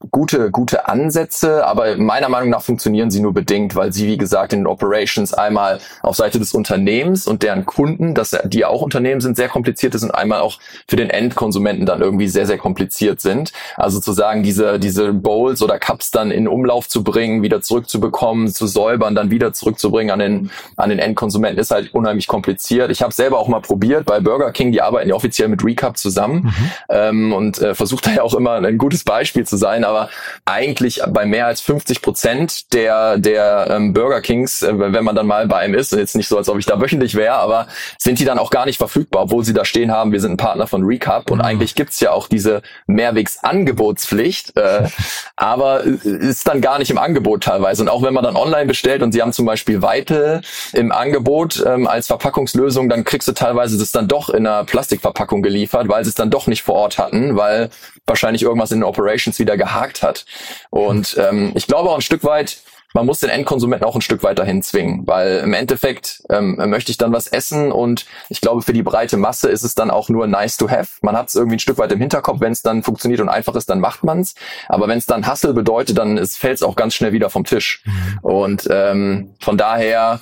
gute, 0.10 0.50
gute 0.50 0.88
Ansätze, 0.88 1.66
aber 1.66 1.98
meiner 1.98 2.30
Meinung 2.30 2.50
nach 2.50 2.62
funktionieren 2.62 3.12
sie 3.12 3.20
nur 3.20 3.34
bedingt, 3.34 3.76
weil 3.76 3.94
sie, 3.94 4.08
wie 4.08 4.18
gesagt, 4.18 4.54
in 4.54 4.62
den 4.62 4.68
Operations 4.68 5.34
einmal 5.34 5.80
auf 6.02 6.16
Seite 6.16 6.40
des 6.40 6.54
Unternehmens 6.54 7.28
und 7.28 7.44
deren 7.44 7.66
Kunden, 7.66 8.16
dass 8.16 8.36
die 8.46 8.60
ja 8.60 8.68
auch 8.68 8.82
Unternehmen 8.82 9.22
sind, 9.22 9.38
sehr 9.38 9.50
kompliziert 9.50 9.94
ist 9.94 10.04
und 10.04 10.12
einmal 10.12 10.42
auch 10.42 10.60
für 10.88 10.96
den 10.96 11.10
Endkonsumenten 11.10 11.86
dann 11.86 12.02
irgendwie 12.02 12.28
sehr, 12.28 12.48
sehr 12.48 12.58
kompliziert 12.58 13.22
sind. 13.22 13.52
Also 13.76 14.00
zu 14.00 14.14
sagen, 14.14 14.44
diese, 14.44 14.80
diese 14.80 15.14
Bowls 15.14 15.62
oder 15.62 15.78
Cups 15.78 16.12
dann 16.12 16.32
in 16.32 16.48
Umlauf 16.48 16.88
zu 16.88 17.04
bringen, 17.04 17.44
wieder 17.44 17.62
zurückzubekommen, 17.62 18.48
zu 18.48 18.68
säubern, 18.68 19.14
dann 19.14 19.30
wieder 19.30 19.54
zurückzubringen 19.54 20.12
an 20.12 20.20
den, 20.20 20.52
an 20.78 20.90
den 20.90 21.00
Endkonsumenten, 21.00 21.60
ist 21.60 21.72
halt 21.72 21.94
unheimlich 21.94 22.28
kompliziert. 22.28 22.92
Ich 22.92 23.02
habe 23.02 23.14
selber 23.14 23.40
auch 23.40 23.48
mal 23.48 23.62
probiert 23.62 24.06
bei 24.06 24.20
Burger 24.20 24.52
King, 24.52 24.72
die 24.72 24.82
arbeiten 24.82 25.10
ja 25.10 25.16
offiziell 25.16 25.48
mit 25.48 25.64
Recap 25.64 25.98
zusammen 25.98 26.44
mhm. 26.44 26.72
ähm, 26.90 27.34
und 27.34 27.60
äh, 27.60 27.76
versucht 27.76 28.08
da 28.08 28.12
ja 28.12 28.24
auch 28.24 28.34
immer 28.34 28.54
ein 28.54 28.78
gutes 28.78 29.04
Beispiel 29.04 29.46
zu 29.46 29.58
sein, 29.58 29.84
aber 29.92 30.10
eigentlich 30.46 31.02
bei 31.10 31.26
mehr 31.26 31.46
als 31.46 31.62
50 31.62 32.02
Prozent 32.02 32.74
der, 32.74 33.18
der 33.18 33.68
ähm, 33.70 33.94
Burger 33.94 34.22
Kings, 34.22 34.62
äh, 34.62 34.74
wenn 34.76 35.04
man 35.04 35.16
dann 35.16 35.28
mal 35.28 35.48
bei 35.48 35.58
einem 35.58 35.76
ist, 35.76 35.92
jetzt 35.92 36.16
nicht 36.16 36.28
so, 36.28 36.38
als 36.38 36.50
ob 36.50 36.58
ich 36.58 36.66
da 36.66 36.80
wöchentlich 36.82 37.16
wäre, 37.16 37.36
aber 37.36 37.68
sind 37.98 38.20
die 38.20 38.26
dann 38.26 38.40
auch 38.40 38.50
gar 38.50 38.66
nicht 38.66 38.78
verfügbar, 38.78 39.24
obwohl 39.24 39.44
sie 39.44 39.54
da 39.54 39.66
stehen 39.66 39.92
haben, 39.92 40.12
wir 40.12 40.20
sind 40.20 40.32
ein 40.32 40.38
Partner 40.38 40.68
von 40.68 40.84
Recap 40.84 41.30
und 41.30 41.40
mhm. 41.40 41.46
eigentlich 41.46 41.76
gibt's 41.76 42.00
ja 42.00 42.12
auch 42.12 42.28
diese 42.28 42.62
Mehrwegsangebotspflicht, 42.88 44.58
äh, 44.58 44.88
aber 45.36 45.84
ist 45.84 46.48
dann 46.48 46.62
gar 46.62 46.80
nicht 46.80 46.92
im 46.92 46.98
Angebot 46.98 47.44
teilweise. 47.44 47.84
Und 47.84 47.90
auch 47.90 48.02
wenn 48.04 48.14
man 48.14 48.24
dann 48.24 48.36
online 48.36 48.66
bestellt 48.66 49.04
und 49.04 49.12
sie 49.12 49.22
haben 49.22 49.34
zum 49.34 49.46
Beispiel 49.46 49.82
Weitel 49.82 50.42
im 50.74 50.92
Angebot 50.92 51.64
ähm, 51.66 51.88
als 51.88 52.08
Verpackungslösung, 52.08 52.90
dann 52.90 53.04
kriegst 53.04 53.28
du 53.28 53.34
teilweise 53.34 53.78
das 53.78 53.92
dann 53.92 54.08
doch 54.08 54.30
in 54.30 54.48
einer 54.48 54.64
Plastikverpackung 54.64 55.42
geliefert, 55.42 55.90
weil 55.90 56.04
sie 56.04 56.10
es 56.10 56.16
dann 56.16 56.30
doch 56.30 56.48
nicht 56.48 56.64
vor 56.64 56.76
Ort 56.76 56.98
hatten, 56.98 57.36
weil 57.36 57.70
wahrscheinlich 58.08 58.44
irgendwas 58.44 58.72
in 58.72 58.80
den 58.80 58.84
Operations 58.84 59.40
wieder 59.40 59.58
gehakt 59.82 60.04
hat. 60.04 60.26
Und 60.70 61.18
ähm, 61.20 61.52
ich 61.56 61.68
glaube 61.68 61.90
auch 61.90 61.96
ein 61.96 62.02
Stück 62.02 62.24
weit, 62.24 62.58
man 62.94 63.06
muss 63.06 63.22
den 63.22 63.30
Endkonsumenten 63.30 63.88
auch 63.88 63.96
ein 63.96 64.02
Stück 64.02 64.22
weiterhin 64.22 64.62
zwingen, 64.62 65.08
weil 65.08 65.38
im 65.38 65.54
Endeffekt 65.54 66.24
ähm, 66.30 66.58
möchte 66.70 66.92
ich 66.92 66.98
dann 66.98 67.14
was 67.14 67.28
essen 67.28 67.72
und 67.72 68.06
ich 68.28 68.42
glaube, 68.42 68.62
für 68.62 68.74
die 68.74 68.84
breite 68.84 69.16
Masse 69.16 69.50
ist 69.50 69.64
es 69.64 69.76
dann 69.76 69.90
auch 69.90 70.10
nur 70.10 70.28
nice 70.28 70.58
to 70.58 70.70
have. 70.70 70.90
Man 71.02 71.16
hat 71.16 71.30
es 71.30 71.36
irgendwie 71.36 71.56
ein 71.56 71.60
Stück 71.60 71.78
weit 71.78 71.94
im 71.94 72.00
Hinterkopf, 72.00 72.42
wenn 72.42 72.52
es 72.52 72.64
dann 72.64 72.84
funktioniert 72.84 73.22
und 73.22 73.30
einfach 73.30 73.56
ist, 73.56 73.70
dann 73.70 73.80
macht 73.80 74.04
man's. 74.04 74.36
Aber 74.68 74.90
wenn 74.90 74.98
es 74.98 75.06
dann 75.06 75.26
Hassel 75.26 75.54
bedeutet, 75.54 75.98
dann 75.98 76.18
fällt 76.28 76.56
es 76.56 76.64
auch 76.64 76.76
ganz 76.76 76.94
schnell 76.94 77.14
wieder 77.14 77.30
vom 77.30 77.46
Tisch. 77.46 77.82
Mhm. 77.86 78.20
Und 78.24 78.68
ähm, 78.70 79.36
von 79.40 79.58
daher 79.58 80.20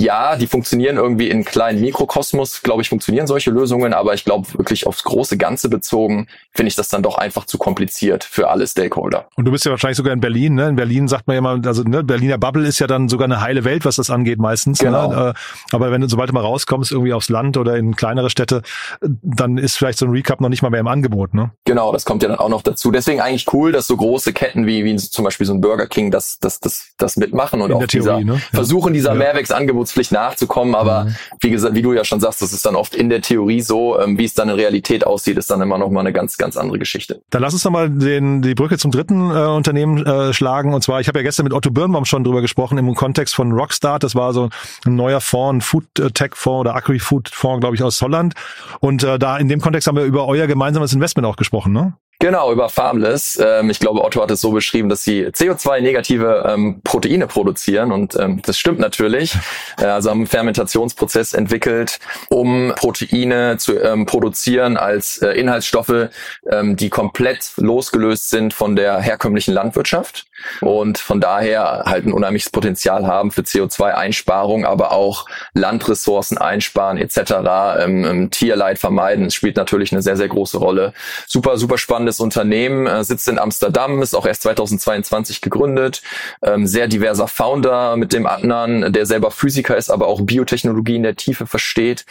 ja, 0.00 0.36
die 0.36 0.46
funktionieren 0.46 0.96
irgendwie 0.96 1.28
in 1.28 1.44
kleinen 1.44 1.80
Mikrokosmos, 1.80 2.62
glaube 2.62 2.82
ich, 2.82 2.88
funktionieren 2.88 3.26
solche 3.26 3.50
Lösungen, 3.50 3.92
aber 3.92 4.14
ich 4.14 4.24
glaube 4.24 4.48
wirklich 4.54 4.86
aufs 4.86 5.04
große 5.04 5.36
Ganze 5.36 5.68
bezogen, 5.68 6.26
finde 6.52 6.68
ich 6.68 6.74
das 6.74 6.88
dann 6.88 7.02
doch 7.02 7.18
einfach 7.18 7.44
zu 7.44 7.58
kompliziert 7.58 8.24
für 8.24 8.48
alle 8.48 8.66
Stakeholder. 8.66 9.28
Und 9.36 9.44
du 9.44 9.50
bist 9.50 9.64
ja 9.66 9.70
wahrscheinlich 9.70 9.98
sogar 9.98 10.12
in 10.12 10.20
Berlin, 10.20 10.54
ne? 10.54 10.68
In 10.68 10.76
Berlin 10.76 11.06
sagt 11.06 11.26
man 11.26 11.34
ja 11.34 11.40
mal, 11.42 11.60
also 11.66 11.82
ne, 11.82 12.02
Berliner 12.02 12.38
Bubble 12.38 12.66
ist 12.66 12.78
ja 12.78 12.86
dann 12.86 13.08
sogar 13.08 13.26
eine 13.26 13.40
heile 13.42 13.64
Welt, 13.64 13.84
was 13.84 13.96
das 13.96 14.10
angeht 14.10 14.38
meistens. 14.38 14.80
Ne? 14.80 14.86
Genau. 14.86 15.08
Ne? 15.10 15.34
Aber 15.72 15.90
wenn 15.90 16.00
du, 16.00 16.08
sobald 16.08 16.30
du 16.30 16.34
mal 16.34 16.40
rauskommst, 16.40 16.92
irgendwie 16.92 17.12
aufs 17.12 17.28
Land 17.28 17.58
oder 17.58 17.76
in 17.76 17.94
kleinere 17.94 18.30
Städte, 18.30 18.62
dann 19.00 19.58
ist 19.58 19.76
vielleicht 19.76 19.98
so 19.98 20.06
ein 20.06 20.12
Recap 20.12 20.40
noch 20.40 20.48
nicht 20.48 20.62
mal 20.62 20.70
mehr 20.70 20.80
im 20.80 20.88
Angebot, 20.88 21.34
ne? 21.34 21.50
Genau, 21.66 21.92
das 21.92 22.04
kommt 22.06 22.22
ja 22.22 22.28
dann 22.28 22.38
auch 22.38 22.48
noch 22.48 22.62
dazu. 22.62 22.90
Deswegen 22.90 23.20
eigentlich 23.20 23.52
cool, 23.52 23.72
dass 23.72 23.86
so 23.86 23.96
große 23.96 24.32
Ketten 24.32 24.66
wie, 24.66 24.84
wie 24.84 24.96
zum 24.96 25.24
Beispiel 25.24 25.46
so 25.46 25.52
ein 25.52 25.60
Burger 25.60 25.86
King 25.86 26.10
das, 26.10 26.38
das, 26.38 26.58
das, 26.60 26.94
das 26.96 27.16
mitmachen 27.16 27.60
und 27.60 27.70
in 27.70 27.76
auch 27.76 27.86
Theorie, 27.86 28.20
dieser, 28.20 28.20
ne? 28.20 28.40
versuchen, 28.52 28.94
dieser 28.94 29.10
ja. 29.10 29.16
Mehrwerksangebots 29.16 29.89
Angebotspflicht 29.90 30.12
nachzukommen. 30.12 30.74
Aber 30.74 31.04
mhm. 31.04 31.16
wie 31.40 31.50
gesagt, 31.50 31.74
wie 31.74 31.82
du 31.82 31.92
ja 31.92 32.04
schon 32.04 32.20
sagst, 32.20 32.42
das 32.42 32.52
ist 32.52 32.64
dann 32.64 32.76
oft 32.76 32.94
in 32.94 33.08
der 33.08 33.20
Theorie 33.20 33.60
so. 33.60 33.98
Ähm, 34.00 34.18
wie 34.18 34.24
es 34.24 34.34
dann 34.34 34.48
in 34.48 34.54
Realität 34.54 35.06
aussieht, 35.06 35.36
ist 35.36 35.50
dann 35.50 35.60
immer 35.60 35.78
noch 35.78 35.90
mal 35.90 36.00
eine 36.00 36.12
ganz, 36.12 36.36
ganz 36.38 36.56
andere 36.56 36.78
Geschichte. 36.78 37.22
Dann 37.30 37.42
lass 37.42 37.52
uns 37.52 37.64
noch 37.64 37.72
mal 37.72 37.90
den, 37.90 38.42
die 38.42 38.54
Brücke 38.54 38.78
zum 38.78 38.90
dritten 38.90 39.30
äh, 39.30 39.46
Unternehmen 39.46 40.04
äh, 40.06 40.32
schlagen. 40.32 40.74
Und 40.74 40.82
zwar, 40.82 41.00
ich 41.00 41.08
habe 41.08 41.18
ja 41.18 41.22
gestern 41.22 41.44
mit 41.44 41.52
Otto 41.52 41.70
Birnbaum 41.70 42.04
schon 42.04 42.24
drüber 42.24 42.40
gesprochen 42.40 42.78
im 42.78 42.94
Kontext 42.94 43.34
von 43.34 43.52
Rockstart. 43.52 44.02
Das 44.02 44.14
war 44.14 44.32
so 44.32 44.48
ein 44.84 44.96
neuer 44.96 45.20
Fonds, 45.20 45.58
ein 45.58 45.60
Food-Tech-Fonds 45.60 46.60
oder 46.60 46.74
Agri-Food-Fonds, 46.76 47.60
glaube 47.60 47.76
ich, 47.76 47.82
aus 47.82 48.00
Holland. 48.02 48.34
Und 48.80 49.02
äh, 49.02 49.18
da 49.18 49.36
in 49.38 49.48
dem 49.48 49.60
Kontext 49.60 49.88
haben 49.88 49.96
wir 49.96 50.04
über 50.04 50.26
euer 50.26 50.46
gemeinsames 50.46 50.92
Investment 50.92 51.26
auch 51.26 51.36
gesprochen, 51.36 51.72
ne? 51.72 51.94
Genau, 52.22 52.52
über 52.52 52.68
Farmless. 52.68 53.40
Ähm, 53.42 53.70
ich 53.70 53.80
glaube, 53.80 54.04
Otto 54.04 54.20
hat 54.20 54.30
es 54.30 54.42
so 54.42 54.52
beschrieben, 54.52 54.90
dass 54.90 55.02
sie 55.04 55.28
CO2-negative 55.28 56.44
ähm, 56.46 56.82
Proteine 56.84 57.26
produzieren 57.26 57.92
und 57.92 58.14
ähm, 58.14 58.42
das 58.44 58.58
stimmt 58.58 58.78
natürlich. 58.78 59.34
Äh, 59.78 59.86
also 59.86 60.10
haben 60.10 60.18
einen 60.18 60.26
Fermentationsprozess 60.26 61.32
entwickelt, 61.32 61.98
um 62.28 62.74
Proteine 62.76 63.56
zu 63.56 63.80
ähm, 63.80 64.04
produzieren 64.04 64.76
als 64.76 65.22
äh, 65.22 65.30
Inhaltsstoffe, 65.30 66.10
ähm, 66.50 66.76
die 66.76 66.90
komplett 66.90 67.52
losgelöst 67.56 68.28
sind 68.28 68.52
von 68.52 68.76
der 68.76 69.00
herkömmlichen 69.00 69.54
Landwirtschaft 69.54 70.26
und 70.60 70.98
von 70.98 71.20
daher 71.20 71.84
halt 71.86 72.06
ein 72.06 72.12
unheimliches 72.12 72.50
Potenzial 72.50 73.06
haben 73.06 73.30
für 73.30 73.42
CO2-Einsparung, 73.42 74.64
aber 74.64 74.92
auch 74.92 75.26
Landressourcen 75.54 76.38
einsparen 76.38 76.98
etc. 76.98 77.18
Ähm, 77.80 78.30
Tierleid 78.30 78.78
vermeiden. 78.78 79.26
Es 79.26 79.34
spielt 79.34 79.56
natürlich 79.56 79.92
eine 79.92 80.02
sehr, 80.02 80.16
sehr 80.16 80.28
große 80.28 80.58
Rolle. 80.58 80.92
Super, 81.26 81.56
super 81.56 81.78
spannend 81.78 82.00
spannendes 82.00 82.20
Unternehmen, 82.20 82.86
äh, 82.86 83.04
sitzt 83.04 83.28
in 83.28 83.38
Amsterdam, 83.38 84.00
ist 84.00 84.14
auch 84.14 84.24
erst 84.24 84.42
2022 84.42 85.42
gegründet, 85.42 86.00
ähm, 86.40 86.66
sehr 86.66 86.88
diverser 86.88 87.28
Founder 87.28 87.96
mit 87.96 88.14
dem 88.14 88.26
Adnan, 88.26 88.92
der 88.92 89.04
selber 89.04 89.30
Physiker 89.30 89.76
ist, 89.76 89.90
aber 89.90 90.06
auch 90.06 90.22
Biotechnologie 90.22 90.96
in 90.96 91.02
der 91.02 91.16
Tiefe 91.16 91.46
versteht. 91.46 92.06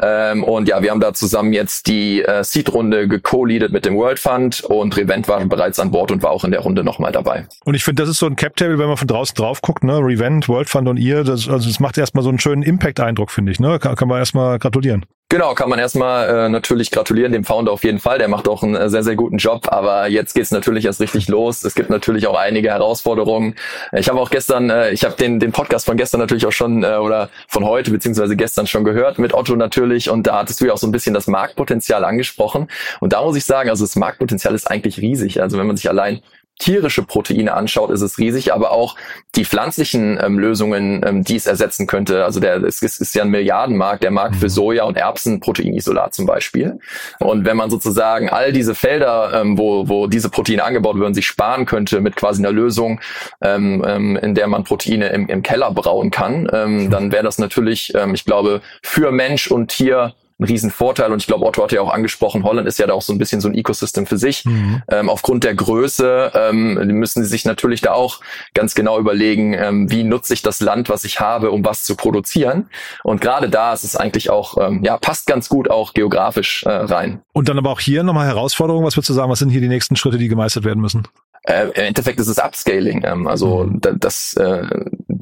Ähm, 0.00 0.42
und 0.44 0.68
ja, 0.68 0.82
wir 0.82 0.90
haben 0.90 1.00
da 1.00 1.12
zusammen 1.12 1.52
jetzt 1.52 1.88
die 1.88 2.22
äh, 2.22 2.42
Seed-Runde 2.42 3.06
geco-leadet 3.06 3.70
mit 3.70 3.84
dem 3.84 3.96
World 3.96 4.18
Fund 4.18 4.62
und 4.62 4.96
Revent 4.96 5.28
war 5.28 5.44
bereits 5.44 5.78
an 5.78 5.90
Bord 5.90 6.10
und 6.10 6.22
war 6.22 6.30
auch 6.30 6.44
in 6.44 6.50
der 6.50 6.60
Runde 6.60 6.82
nochmal 6.82 7.12
dabei. 7.12 7.46
Und 7.64 7.73
ich 7.74 7.84
finde, 7.84 8.02
das 8.02 8.10
ist 8.10 8.18
so 8.18 8.26
ein 8.26 8.36
Cap-Table, 8.36 8.78
wenn 8.78 8.88
man 8.88 8.96
von 8.96 9.08
draußen 9.08 9.34
drauf 9.34 9.62
guckt, 9.62 9.84
ne? 9.84 9.98
Revent, 9.98 10.48
World 10.48 10.68
Fund 10.68 10.88
und 10.88 10.96
ihr, 10.96 11.24
das, 11.24 11.48
also 11.48 11.68
das 11.68 11.80
macht 11.80 11.98
erstmal 11.98 12.22
so 12.22 12.28
einen 12.28 12.38
schönen 12.38 12.62
Impact-Eindruck, 12.62 13.30
finde 13.30 13.52
ich. 13.52 13.60
Ne? 13.60 13.78
Kann, 13.78 13.96
kann 13.96 14.08
man 14.08 14.18
erstmal 14.18 14.58
gratulieren. 14.58 15.06
Genau, 15.30 15.54
kann 15.54 15.68
man 15.68 15.78
erstmal 15.78 16.28
äh, 16.28 16.48
natürlich 16.48 16.90
gratulieren 16.90 17.32
dem 17.32 17.44
Founder 17.44 17.72
auf 17.72 17.82
jeden 17.82 17.98
Fall. 17.98 18.18
Der 18.18 18.28
macht 18.28 18.46
auch 18.46 18.62
einen 18.62 18.76
äh, 18.76 18.88
sehr, 18.88 19.02
sehr 19.02 19.16
guten 19.16 19.38
Job. 19.38 19.66
Aber 19.72 20.06
jetzt 20.06 20.34
geht's 20.34 20.52
natürlich 20.52 20.84
erst 20.84 21.00
richtig 21.00 21.26
los. 21.28 21.64
Es 21.64 21.74
gibt 21.74 21.90
natürlich 21.90 22.26
auch 22.28 22.36
einige 22.36 22.70
Herausforderungen. 22.70 23.56
Ich 23.92 24.08
habe 24.08 24.20
auch 24.20 24.30
gestern, 24.30 24.70
äh, 24.70 24.90
ich 24.92 25.04
habe 25.04 25.16
den, 25.16 25.40
den 25.40 25.50
Podcast 25.50 25.86
von 25.86 25.96
gestern 25.96 26.20
natürlich 26.20 26.46
auch 26.46 26.52
schon 26.52 26.84
äh, 26.84 26.98
oder 26.98 27.30
von 27.48 27.64
heute 27.64 27.90
beziehungsweise 27.90 28.36
gestern 28.36 28.68
schon 28.68 28.84
gehört 28.84 29.18
mit 29.18 29.34
Otto 29.34 29.56
natürlich. 29.56 30.08
Und 30.08 30.26
da 30.26 30.38
hattest 30.38 30.60
du 30.60 30.66
ja 30.66 30.72
auch 30.72 30.78
so 30.78 30.86
ein 30.86 30.92
bisschen 30.92 31.14
das 31.14 31.26
Marktpotenzial 31.26 32.04
angesprochen. 32.04 32.68
Und 33.00 33.12
da 33.12 33.22
muss 33.22 33.34
ich 33.34 33.44
sagen, 33.44 33.70
also 33.70 33.84
das 33.84 33.96
Marktpotenzial 33.96 34.54
ist 34.54 34.70
eigentlich 34.70 34.98
riesig. 34.98 35.42
Also 35.42 35.58
wenn 35.58 35.66
man 35.66 35.76
sich 35.76 35.88
allein 35.88 36.20
tierische 36.58 37.02
Proteine 37.02 37.54
anschaut, 37.54 37.90
ist 37.90 38.00
es 38.00 38.18
riesig, 38.18 38.54
aber 38.54 38.70
auch 38.70 38.96
die 39.34 39.44
pflanzlichen 39.44 40.18
ähm, 40.22 40.38
Lösungen, 40.38 41.04
ähm, 41.04 41.24
die 41.24 41.36
es 41.36 41.46
ersetzen 41.46 41.86
könnte. 41.86 42.24
Also 42.24 42.38
der 42.38 42.62
es 42.62 42.80
ist, 42.80 43.00
ist 43.00 43.14
ja 43.14 43.22
ein 43.22 43.30
Milliardenmarkt, 43.30 44.04
der 44.04 44.12
Markt 44.12 44.36
für 44.36 44.46
mhm. 44.46 44.50
Soja 44.50 44.84
und 44.84 44.96
Erbsenproteinisolat 44.96 46.14
zum 46.14 46.26
Beispiel. 46.26 46.78
Und 47.18 47.44
wenn 47.44 47.56
man 47.56 47.70
sozusagen 47.70 48.28
all 48.28 48.52
diese 48.52 48.74
Felder, 48.74 49.40
ähm, 49.40 49.58
wo, 49.58 49.88
wo 49.88 50.06
diese 50.06 50.30
Proteine 50.30 50.64
angebaut 50.64 50.98
werden, 50.98 51.14
sich 51.14 51.26
sparen 51.26 51.66
könnte 51.66 52.00
mit 52.00 52.14
quasi 52.14 52.40
einer 52.40 52.52
Lösung, 52.52 53.00
ähm, 53.40 53.84
ähm, 53.86 54.16
in 54.16 54.34
der 54.34 54.46
man 54.46 54.62
Proteine 54.62 55.08
im, 55.08 55.28
im 55.28 55.42
Keller 55.42 55.72
brauen 55.72 56.10
kann, 56.10 56.48
ähm, 56.52 56.90
dann 56.90 57.10
wäre 57.10 57.24
das 57.24 57.38
natürlich, 57.38 57.92
ähm, 57.94 58.14
ich 58.14 58.24
glaube, 58.24 58.60
für 58.82 59.10
Mensch 59.10 59.50
und 59.50 59.68
Tier 59.68 60.14
ein 60.44 60.48
Riesenvorteil. 60.48 61.10
Und 61.12 61.20
ich 61.20 61.26
glaube, 61.26 61.44
Otto 61.44 61.62
hat 61.62 61.72
ja 61.72 61.80
auch 61.80 61.92
angesprochen, 61.92 62.44
Holland 62.44 62.68
ist 62.68 62.78
ja 62.78 62.86
da 62.86 62.94
auch 62.94 63.02
so 63.02 63.12
ein 63.12 63.18
bisschen 63.18 63.40
so 63.40 63.48
ein 63.48 63.54
Ecosystem 63.54 64.06
für 64.06 64.18
sich. 64.18 64.44
Mhm. 64.44 64.82
Ähm, 64.88 65.08
aufgrund 65.08 65.44
der 65.44 65.54
Größe 65.54 66.32
ähm, 66.34 66.74
müssen 66.98 67.22
sie 67.22 67.28
sich 67.28 67.44
natürlich 67.44 67.80
da 67.80 67.92
auch 67.92 68.20
ganz 68.54 68.74
genau 68.74 68.98
überlegen, 68.98 69.54
ähm, 69.54 69.90
wie 69.90 70.04
nutze 70.04 70.34
ich 70.34 70.42
das 70.42 70.60
Land, 70.60 70.88
was 70.88 71.04
ich 71.04 71.20
habe, 71.20 71.50
um 71.50 71.64
was 71.64 71.84
zu 71.84 71.96
produzieren. 71.96 72.68
Und 73.02 73.20
gerade 73.20 73.48
da 73.48 73.72
ist 73.72 73.84
es 73.84 73.96
eigentlich 73.96 74.30
auch, 74.30 74.58
ähm, 74.58 74.82
ja, 74.84 74.98
passt 74.98 75.26
ganz 75.26 75.48
gut 75.48 75.70
auch 75.70 75.94
geografisch 75.94 76.64
äh, 76.64 76.70
rein. 76.70 77.22
Und 77.32 77.48
dann 77.48 77.58
aber 77.58 77.70
auch 77.70 77.80
hier 77.80 78.02
nochmal 78.02 78.26
Herausforderungen. 78.26 78.86
Was 78.86 78.96
würdest 78.96 79.10
du 79.10 79.14
sagen, 79.14 79.30
was 79.30 79.38
sind 79.38 79.50
hier 79.50 79.60
die 79.60 79.68
nächsten 79.68 79.96
Schritte, 79.96 80.18
die 80.18 80.28
gemeistert 80.28 80.64
werden 80.64 80.80
müssen? 80.80 81.06
Äh, 81.46 81.66
Im 81.74 81.84
Endeffekt 81.84 82.18
ist 82.20 82.28
es 82.28 82.38
Upscaling. 82.38 83.02
Ähm, 83.04 83.26
also 83.26 83.64
mhm. 83.64 83.80
da, 83.80 83.92
das, 83.92 84.34
äh, 84.34 84.66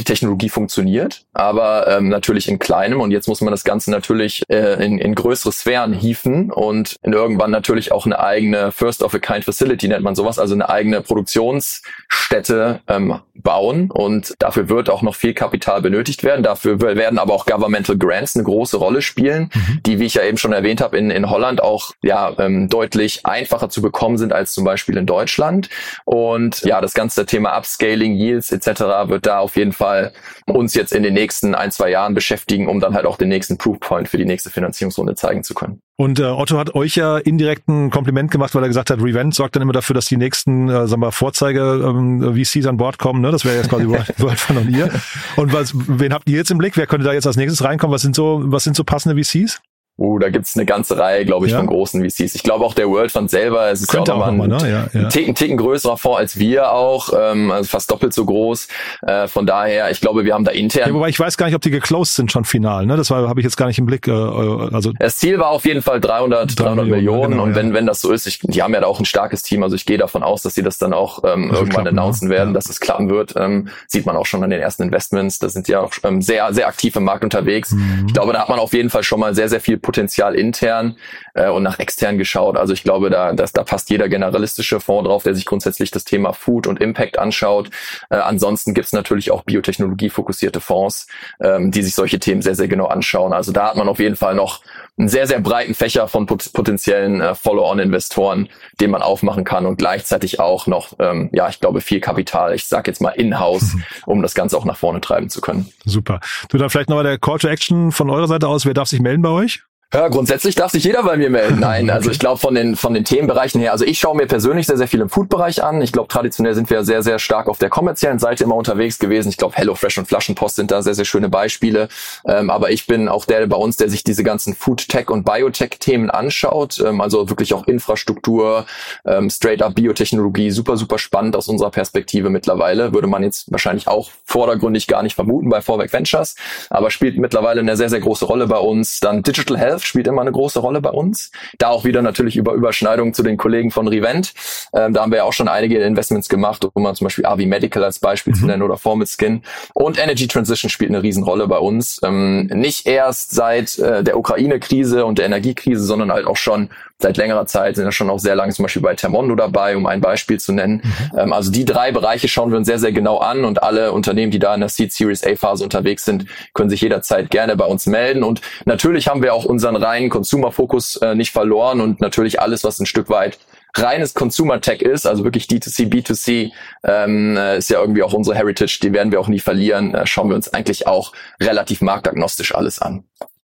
die 0.02 0.12
Technologie 0.12 0.48
funktioniert, 0.48 1.24
aber 1.32 1.86
ähm, 1.88 2.08
natürlich 2.08 2.48
in 2.48 2.58
kleinem. 2.58 3.00
Und 3.00 3.12
jetzt 3.12 3.28
muss 3.28 3.40
man 3.40 3.52
das 3.52 3.62
Ganze 3.62 3.90
natürlich 3.90 4.42
äh, 4.48 4.84
in, 4.84 4.98
in 4.98 5.14
größere 5.14 5.52
Sphären 5.52 5.92
hieven 5.92 6.50
und 6.50 6.96
irgendwann 7.02 7.52
natürlich 7.52 7.92
auch 7.92 8.04
eine 8.04 8.18
eigene 8.18 8.72
First 8.72 9.02
of 9.02 9.14
a 9.14 9.18
Kind 9.18 9.44
Facility 9.44 9.88
nennt 9.88 10.02
man 10.02 10.14
sowas, 10.14 10.38
also 10.38 10.54
eine 10.54 10.68
eigene 10.68 11.02
Produktionsstätte 11.02 12.80
ähm, 12.88 13.20
bauen. 13.34 13.90
Und 13.90 14.34
dafür 14.38 14.68
wird 14.68 14.90
auch 14.90 15.02
noch 15.02 15.14
viel 15.14 15.34
Kapital 15.34 15.80
benötigt 15.82 16.24
werden. 16.24 16.42
Dafür 16.42 16.80
werden 16.80 17.18
aber 17.18 17.32
auch 17.34 17.46
Governmental 17.46 17.96
Grants 17.96 18.34
eine 18.34 18.44
große 18.44 18.76
Rolle 18.76 19.02
spielen, 19.02 19.50
mhm. 19.54 19.80
die, 19.86 20.00
wie 20.00 20.06
ich 20.06 20.14
ja 20.14 20.24
eben 20.24 20.38
schon 20.38 20.52
erwähnt 20.52 20.80
habe, 20.80 20.98
in, 20.98 21.10
in 21.10 21.30
Holland 21.30 21.62
auch 21.62 21.92
ja 22.02 22.32
ähm, 22.38 22.68
deutlich 22.68 23.24
einfacher 23.24 23.68
zu 23.68 23.82
bekommen 23.82 24.18
sind 24.18 24.32
als 24.32 24.52
zum 24.52 24.64
Beispiel 24.64 24.96
in 24.96 25.06
Deutschland. 25.06 25.68
Und 26.04 26.62
ja, 26.62 26.80
das 26.80 26.94
ganze 26.94 27.24
Thema 27.24 27.56
Upscaling, 27.56 28.14
Yields 28.14 28.50
etc. 28.50 28.82
wird 29.06 29.26
da 29.26 29.38
auf 29.38 29.56
jeden 29.56 29.72
Fall 29.72 29.91
Fall 29.92 30.12
uns 30.46 30.74
jetzt 30.74 30.92
in 30.92 31.02
den 31.02 31.14
nächsten 31.14 31.54
ein, 31.54 31.70
zwei 31.70 31.90
Jahren 31.90 32.14
beschäftigen, 32.14 32.68
um 32.68 32.80
dann 32.80 32.94
halt 32.94 33.06
auch 33.06 33.16
den 33.16 33.28
nächsten 33.28 33.58
Proofpoint 33.58 34.08
für 34.08 34.18
die 34.18 34.24
nächste 34.24 34.50
Finanzierungsrunde 34.50 35.14
zeigen 35.14 35.44
zu 35.44 35.54
können. 35.54 35.80
Und 35.96 36.18
äh, 36.18 36.24
Otto 36.24 36.58
hat 36.58 36.74
euch 36.74 36.96
ja 36.96 37.18
indirekt 37.18 37.68
ein 37.68 37.90
Kompliment 37.90 38.30
gemacht, 38.30 38.54
weil 38.54 38.64
er 38.64 38.68
gesagt 38.68 38.90
hat, 38.90 39.00
Revent 39.00 39.34
sorgt 39.34 39.54
dann 39.54 39.62
immer 39.62 39.72
dafür, 39.72 39.94
dass 39.94 40.06
die 40.06 40.16
nächsten, 40.16 40.68
äh, 40.68 40.86
sagen 40.88 41.02
wir, 41.02 41.12
Vorzeige 41.12 41.60
ähm, 41.84 42.34
VCs 42.34 42.66
an 42.66 42.76
Bord 42.76 42.98
kommen. 42.98 43.20
Ne? 43.20 43.30
Das 43.30 43.44
wäre 43.44 43.56
jetzt 43.56 43.68
quasi 43.68 43.86
World 44.18 44.40
von 44.40 44.56
und 44.56 44.70
ihr. 44.70 44.90
Und 45.36 45.52
was, 45.52 45.72
wen 45.74 46.12
habt 46.12 46.28
ihr 46.28 46.36
jetzt 46.36 46.50
im 46.50 46.58
Blick? 46.58 46.76
Wer 46.76 46.86
könnte 46.86 47.06
da 47.06 47.12
jetzt 47.12 47.26
als 47.26 47.36
nächstes 47.36 47.62
reinkommen? 47.62 47.94
Was 47.94 48.02
sind 48.02 48.16
so, 48.16 48.40
was 48.44 48.64
sind 48.64 48.74
so 48.74 48.84
passende 48.84 49.22
VCs? 49.22 49.60
Uh, 49.98 50.18
da 50.18 50.30
gibt's 50.30 50.56
eine 50.56 50.64
ganze 50.64 50.98
Reihe, 50.98 51.24
glaube 51.24 51.46
ich, 51.46 51.52
ja. 51.52 51.58
von 51.58 51.66
großen 51.66 52.02
VCs. 52.02 52.34
Ich 52.34 52.42
glaube 52.42 52.64
auch 52.64 52.74
der 52.74 52.88
World 52.88 53.12
Fund 53.12 53.30
selber, 53.30 53.70
es 53.70 53.82
ist 53.82 53.88
Könnte 53.88 54.12
ja 54.12 54.16
auch, 54.16 54.26
nochmal 54.26 54.50
ein, 54.50 54.58
ne? 54.62 54.88
ja, 54.94 55.00
ja. 55.00 55.08
Ticken, 55.08 55.34
Ticken 55.34 55.58
größerer 55.58 55.98
Fonds 55.98 56.18
als 56.18 56.38
wir 56.38 56.72
auch, 56.72 57.10
ähm, 57.16 57.50
also 57.50 57.68
fast 57.68 57.90
doppelt 57.90 58.14
so 58.14 58.24
groß. 58.24 58.68
Äh, 59.06 59.28
von 59.28 59.44
daher, 59.44 59.90
ich 59.90 60.00
glaube, 60.00 60.24
wir 60.24 60.32
haben 60.32 60.44
da 60.44 60.50
intern. 60.50 60.88
Ja, 60.88 60.94
wobei 60.94 61.10
ich 61.10 61.20
weiß 61.20 61.36
gar 61.36 61.46
nicht, 61.46 61.54
ob 61.54 61.62
die 61.62 61.70
geclosed 61.70 62.14
sind 62.14 62.32
schon 62.32 62.44
final. 62.44 62.86
Ne? 62.86 62.96
Das 62.96 63.10
habe 63.10 63.38
ich 63.38 63.44
jetzt 63.44 63.56
gar 63.56 63.66
nicht 63.66 63.78
im 63.78 63.86
Blick. 63.86 64.08
Äh, 64.08 64.12
also 64.12 64.92
das 64.98 65.18
Ziel 65.18 65.38
war 65.38 65.50
auf 65.50 65.64
jeden 65.66 65.82
Fall 65.82 66.00
300, 66.00 66.58
300 66.58 66.86
Millionen. 66.86 66.90
Millionen 66.90 67.30
genau, 67.32 67.42
und 67.44 67.54
wenn 67.54 67.74
wenn 67.74 67.86
das 67.86 68.00
so 68.00 68.12
ist, 68.12 68.26
ich, 68.26 68.38
die 68.40 68.62
haben 68.62 68.72
ja 68.74 68.80
da 68.80 68.86
auch 68.86 68.98
ein 68.98 69.04
starkes 69.04 69.42
Team. 69.42 69.62
Also 69.62 69.76
ich 69.76 69.84
gehe 69.84 69.98
davon 69.98 70.22
aus, 70.22 70.42
dass 70.42 70.54
sie 70.54 70.62
das 70.62 70.78
dann 70.78 70.92
auch 70.94 71.22
ähm, 71.24 71.50
irgendwann 71.50 71.68
klappen, 71.68 71.84
ne? 71.84 71.90
announcen 71.90 72.28
ne? 72.28 72.34
werden, 72.34 72.54
dass 72.54 72.68
es 72.68 72.80
klappen 72.80 73.10
wird. 73.10 73.34
Ähm, 73.36 73.68
sieht 73.86 74.06
man 74.06 74.16
auch 74.16 74.26
schon 74.26 74.42
an 74.42 74.50
den 74.50 74.60
ersten 74.60 74.84
Investments. 74.84 75.38
Da 75.38 75.48
sind 75.48 75.66
sie 75.66 75.72
ja 75.72 75.80
auch 75.80 75.92
ähm, 76.04 76.22
sehr 76.22 76.52
sehr 76.54 76.66
aktiv 76.66 76.96
im 76.96 77.04
Markt 77.04 77.24
unterwegs. 77.24 77.72
Mhm. 77.72 78.04
Ich 78.06 78.14
glaube, 78.14 78.32
da 78.32 78.40
hat 78.40 78.48
man 78.48 78.58
auf 78.58 78.72
jeden 78.72 78.90
Fall 78.90 79.02
schon 79.02 79.20
mal 79.20 79.34
sehr 79.34 79.48
sehr 79.48 79.60
viel 79.60 79.78
Potenzial 79.82 80.34
intern 80.34 80.96
äh, 81.34 81.48
und 81.48 81.62
nach 81.62 81.78
extern 81.78 82.18
geschaut. 82.18 82.56
Also 82.56 82.72
ich 82.72 82.82
glaube, 82.82 83.10
da, 83.10 83.32
das, 83.32 83.52
da 83.52 83.64
passt 83.64 83.90
jeder 83.90 84.08
generalistische 84.08 84.80
Fonds 84.80 85.08
drauf, 85.08 85.22
der 85.24 85.34
sich 85.34 85.44
grundsätzlich 85.44 85.90
das 85.90 86.04
Thema 86.04 86.32
Food 86.32 86.66
und 86.66 86.80
Impact 86.80 87.18
anschaut. 87.18 87.70
Äh, 88.10 88.16
ansonsten 88.16 88.74
gibt 88.74 88.86
es 88.86 88.92
natürlich 88.92 89.30
auch 89.30 89.42
Biotechnologie-fokussierte 89.42 90.60
Fonds, 90.60 91.06
ähm, 91.40 91.70
die 91.70 91.82
sich 91.82 91.94
solche 91.94 92.18
Themen 92.18 92.42
sehr, 92.42 92.54
sehr 92.54 92.68
genau 92.68 92.86
anschauen. 92.86 93.32
Also 93.32 93.52
da 93.52 93.68
hat 93.68 93.76
man 93.76 93.88
auf 93.88 93.98
jeden 93.98 94.16
Fall 94.16 94.34
noch 94.34 94.62
einen 94.98 95.08
sehr, 95.08 95.26
sehr 95.26 95.40
breiten 95.40 95.74
Fächer 95.74 96.06
von 96.06 96.26
pot 96.26 96.52
potenziellen 96.52 97.20
äh, 97.20 97.34
Follow-on-Investoren, 97.34 98.48
den 98.80 98.90
man 98.90 99.02
aufmachen 99.02 99.44
kann 99.44 99.66
und 99.66 99.76
gleichzeitig 99.76 100.38
auch 100.38 100.66
noch, 100.66 100.94
ähm, 100.98 101.30
ja, 101.32 101.48
ich 101.48 101.60
glaube, 101.60 101.80
viel 101.80 102.00
Kapital, 102.00 102.54
ich 102.54 102.66
sage 102.66 102.90
jetzt 102.90 103.00
mal 103.00 103.10
in-house, 103.10 103.76
um 104.06 104.22
das 104.22 104.34
Ganze 104.34 104.56
auch 104.56 104.64
nach 104.64 104.76
vorne 104.76 105.00
treiben 105.00 105.30
zu 105.30 105.40
können. 105.40 105.72
Super. 105.84 106.20
Du, 106.48 106.58
dann 106.58 106.70
vielleicht 106.70 106.88
nochmal 106.88 107.04
der 107.04 107.18
Call 107.18 107.38
to 107.38 107.48
Action 107.48 107.90
von 107.90 108.10
eurer 108.10 108.28
Seite 108.28 108.48
aus. 108.48 108.66
Wer 108.66 108.74
darf 108.74 108.88
sich 108.88 109.00
melden 109.00 109.22
bei 109.22 109.30
euch? 109.30 109.62
Ja, 109.94 110.08
grundsätzlich 110.08 110.54
darf 110.54 110.70
sich 110.70 110.84
jeder 110.84 111.02
bei 111.02 111.18
mir 111.18 111.28
melden. 111.28 111.58
Nein, 111.60 111.90
also 111.90 112.10
ich 112.10 112.18
glaube 112.18 112.40
von 112.40 112.54
den 112.54 112.76
von 112.76 112.94
den 112.94 113.04
Themenbereichen 113.04 113.60
her, 113.60 113.72
also 113.72 113.84
ich 113.84 113.98
schaue 113.98 114.16
mir 114.16 114.26
persönlich 114.26 114.66
sehr 114.66 114.78
sehr 114.78 114.88
viel 114.88 115.02
im 115.02 115.10
Food-Bereich 115.10 115.62
an. 115.62 115.82
Ich 115.82 115.92
glaube 115.92 116.08
traditionell 116.08 116.54
sind 116.54 116.70
wir 116.70 116.82
sehr 116.82 117.02
sehr 117.02 117.18
stark 117.18 117.46
auf 117.46 117.58
der 117.58 117.68
kommerziellen 117.68 118.18
Seite 118.18 118.44
immer 118.44 118.54
unterwegs 118.54 118.98
gewesen. 118.98 119.28
Ich 119.28 119.36
glaube 119.36 119.54
HelloFresh 119.54 119.98
und 119.98 120.08
Flaschenpost 120.08 120.56
sind 120.56 120.70
da 120.70 120.80
sehr 120.80 120.94
sehr 120.94 121.04
schöne 121.04 121.28
Beispiele. 121.28 121.88
Ähm, 122.24 122.48
aber 122.48 122.70
ich 122.70 122.86
bin 122.86 123.06
auch 123.06 123.26
der 123.26 123.46
bei 123.46 123.56
uns, 123.56 123.76
der 123.76 123.90
sich 123.90 124.02
diese 124.02 124.24
ganzen 124.24 124.54
Food-Tech 124.54 125.10
und 125.10 125.24
Biotech-Themen 125.24 126.10
anschaut. 126.10 126.82
Ähm, 126.82 127.02
also 127.02 127.28
wirklich 127.28 127.52
auch 127.52 127.66
Infrastruktur, 127.66 128.64
ähm, 129.04 129.28
straight-up 129.28 129.74
Biotechnologie, 129.74 130.50
super 130.52 130.78
super 130.78 130.98
spannend 130.98 131.36
aus 131.36 131.48
unserer 131.48 131.70
Perspektive 131.70 132.30
mittlerweile. 132.30 132.94
Würde 132.94 133.08
man 133.08 133.22
jetzt 133.22 133.52
wahrscheinlich 133.52 133.88
auch 133.88 134.10
vordergründig 134.24 134.86
gar 134.86 135.02
nicht 135.02 135.16
vermuten 135.16 135.50
bei 135.50 135.60
Vorwerk 135.60 135.92
Ventures, 135.92 136.34
aber 136.70 136.90
spielt 136.90 137.18
mittlerweile 137.18 137.60
eine 137.60 137.76
sehr 137.76 137.90
sehr 137.90 138.00
große 138.00 138.24
Rolle 138.24 138.46
bei 138.46 138.58
uns. 138.58 139.00
Dann 139.00 139.22
Digital 139.22 139.58
Health 139.58 139.81
Health 139.82 139.84
spielt 139.84 140.06
immer 140.06 140.22
eine 140.22 140.32
große 140.32 140.60
Rolle 140.60 140.80
bei 140.80 140.90
uns. 140.90 141.30
Da 141.58 141.68
auch 141.68 141.84
wieder 141.84 142.02
natürlich 142.02 142.36
über 142.36 142.52
Überschneidungen 142.52 143.14
zu 143.14 143.22
den 143.22 143.36
Kollegen 143.36 143.70
von 143.70 143.88
Revent. 143.88 144.32
Ähm, 144.74 144.92
da 144.92 145.02
haben 145.02 145.12
wir 145.12 145.18
ja 145.18 145.24
auch 145.24 145.32
schon 145.32 145.48
einige 145.48 145.78
Investments 145.78 146.28
gemacht, 146.28 146.66
um 146.72 146.82
mal 146.82 146.94
zum 146.94 147.06
Beispiel 147.06 147.26
AV 147.26 147.38
Medical 147.46 147.84
als 147.84 147.98
Beispiel 147.98 148.34
mhm. 148.34 148.38
zu 148.38 148.46
nennen 148.46 148.62
oder 148.62 148.76
Formit 148.76 149.08
Skin. 149.08 149.42
Und 149.74 149.98
Energy 149.98 150.28
Transition 150.28 150.70
spielt 150.70 150.90
eine 150.90 151.02
Riesenrolle 151.02 151.46
bei 151.48 151.58
uns. 151.58 152.00
Ähm, 152.02 152.46
nicht 152.46 152.86
erst 152.86 153.32
seit 153.32 153.78
äh, 153.78 154.02
der 154.02 154.16
Ukraine-Krise 154.16 155.04
und 155.04 155.18
der 155.18 155.26
Energiekrise, 155.26 155.84
sondern 155.84 156.12
halt 156.12 156.26
auch 156.26 156.36
schon 156.36 156.70
seit 157.02 157.16
längerer 157.16 157.46
Zeit, 157.46 157.76
sind 157.76 157.84
ja 157.84 157.92
schon 157.92 158.08
auch 158.08 158.18
sehr 158.18 158.34
lange 158.34 158.52
zum 158.52 158.62
Beispiel 158.62 158.80
bei 158.80 158.94
Termondo 158.94 159.34
dabei, 159.34 159.76
um 159.76 159.86
ein 159.86 160.00
Beispiel 160.00 160.40
zu 160.40 160.52
nennen. 160.52 160.82
Mhm. 160.84 161.18
Ähm, 161.18 161.32
also 161.32 161.50
die 161.50 161.64
drei 161.64 161.92
Bereiche 161.92 162.28
schauen 162.28 162.50
wir 162.50 162.58
uns 162.58 162.66
sehr, 162.66 162.78
sehr 162.78 162.92
genau 162.92 163.18
an 163.18 163.44
und 163.44 163.62
alle 163.62 163.92
Unternehmen, 163.92 164.30
die 164.30 164.38
da 164.38 164.54
in 164.54 164.60
der 164.60 164.68
Seed 164.68 164.92
Series 164.92 165.24
A 165.24 165.34
Phase 165.34 165.64
unterwegs 165.64 166.04
sind, 166.04 166.26
können 166.54 166.70
sich 166.70 166.80
jederzeit 166.80 167.30
gerne 167.30 167.56
bei 167.56 167.66
uns 167.66 167.86
melden. 167.86 168.22
Und 168.22 168.40
natürlich 168.64 169.08
haben 169.08 169.22
wir 169.22 169.34
auch 169.34 169.44
unseren 169.44 169.71
unseren 169.74 169.88
reinen 169.88 170.10
Consumer-Fokus 170.10 170.96
äh, 170.96 171.14
nicht 171.14 171.32
verloren 171.32 171.80
und 171.80 172.00
natürlich 172.00 172.40
alles, 172.40 172.64
was 172.64 172.78
ein 172.80 172.86
Stück 172.86 173.08
weit 173.08 173.38
reines 173.74 174.14
Consumer 174.14 174.60
Tech 174.60 174.82
ist, 174.82 175.06
also 175.06 175.24
wirklich 175.24 175.46
D2C, 175.46 175.88
B2C, 175.88 176.52
ähm, 176.84 177.36
äh, 177.36 177.56
ist 177.56 177.70
ja 177.70 177.80
irgendwie 177.80 178.02
auch 178.02 178.12
unsere 178.12 178.36
Heritage, 178.36 178.80
die 178.82 178.92
werden 178.92 179.12
wir 179.12 179.20
auch 179.20 179.28
nie 179.28 179.40
verlieren. 179.40 179.94
Äh, 179.94 180.06
schauen 180.06 180.28
wir 180.28 180.36
uns 180.36 180.52
eigentlich 180.52 180.86
auch 180.86 181.12
relativ 181.40 181.80
marktagnostisch 181.80 182.54
alles 182.54 182.80
an. 182.80 183.04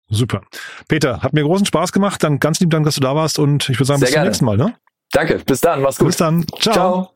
Super. 0.08 0.42
Peter, 0.88 1.22
hat 1.22 1.32
mir 1.32 1.42
großen 1.42 1.66
Spaß 1.66 1.92
gemacht. 1.92 2.22
Dann 2.22 2.40
ganz 2.40 2.60
lieben 2.60 2.70
Dank, 2.70 2.84
dass 2.84 2.96
du 2.96 3.00
da 3.00 3.14
warst 3.14 3.38
und 3.38 3.68
ich 3.68 3.76
würde 3.78 3.86
sagen, 3.86 4.00
Sehr 4.00 4.06
bis 4.06 4.14
gerne. 4.14 4.24
zum 4.26 4.30
nächsten 4.30 4.44
Mal. 4.44 4.56
Ne? 4.56 4.74
Danke, 5.12 5.40
bis 5.44 5.60
dann, 5.60 5.82
mach's 5.82 5.98
gut. 5.98 6.08
Bis 6.08 6.16
dann. 6.16 6.44
Ciao. 6.60 6.74
Ciao. 6.74 7.15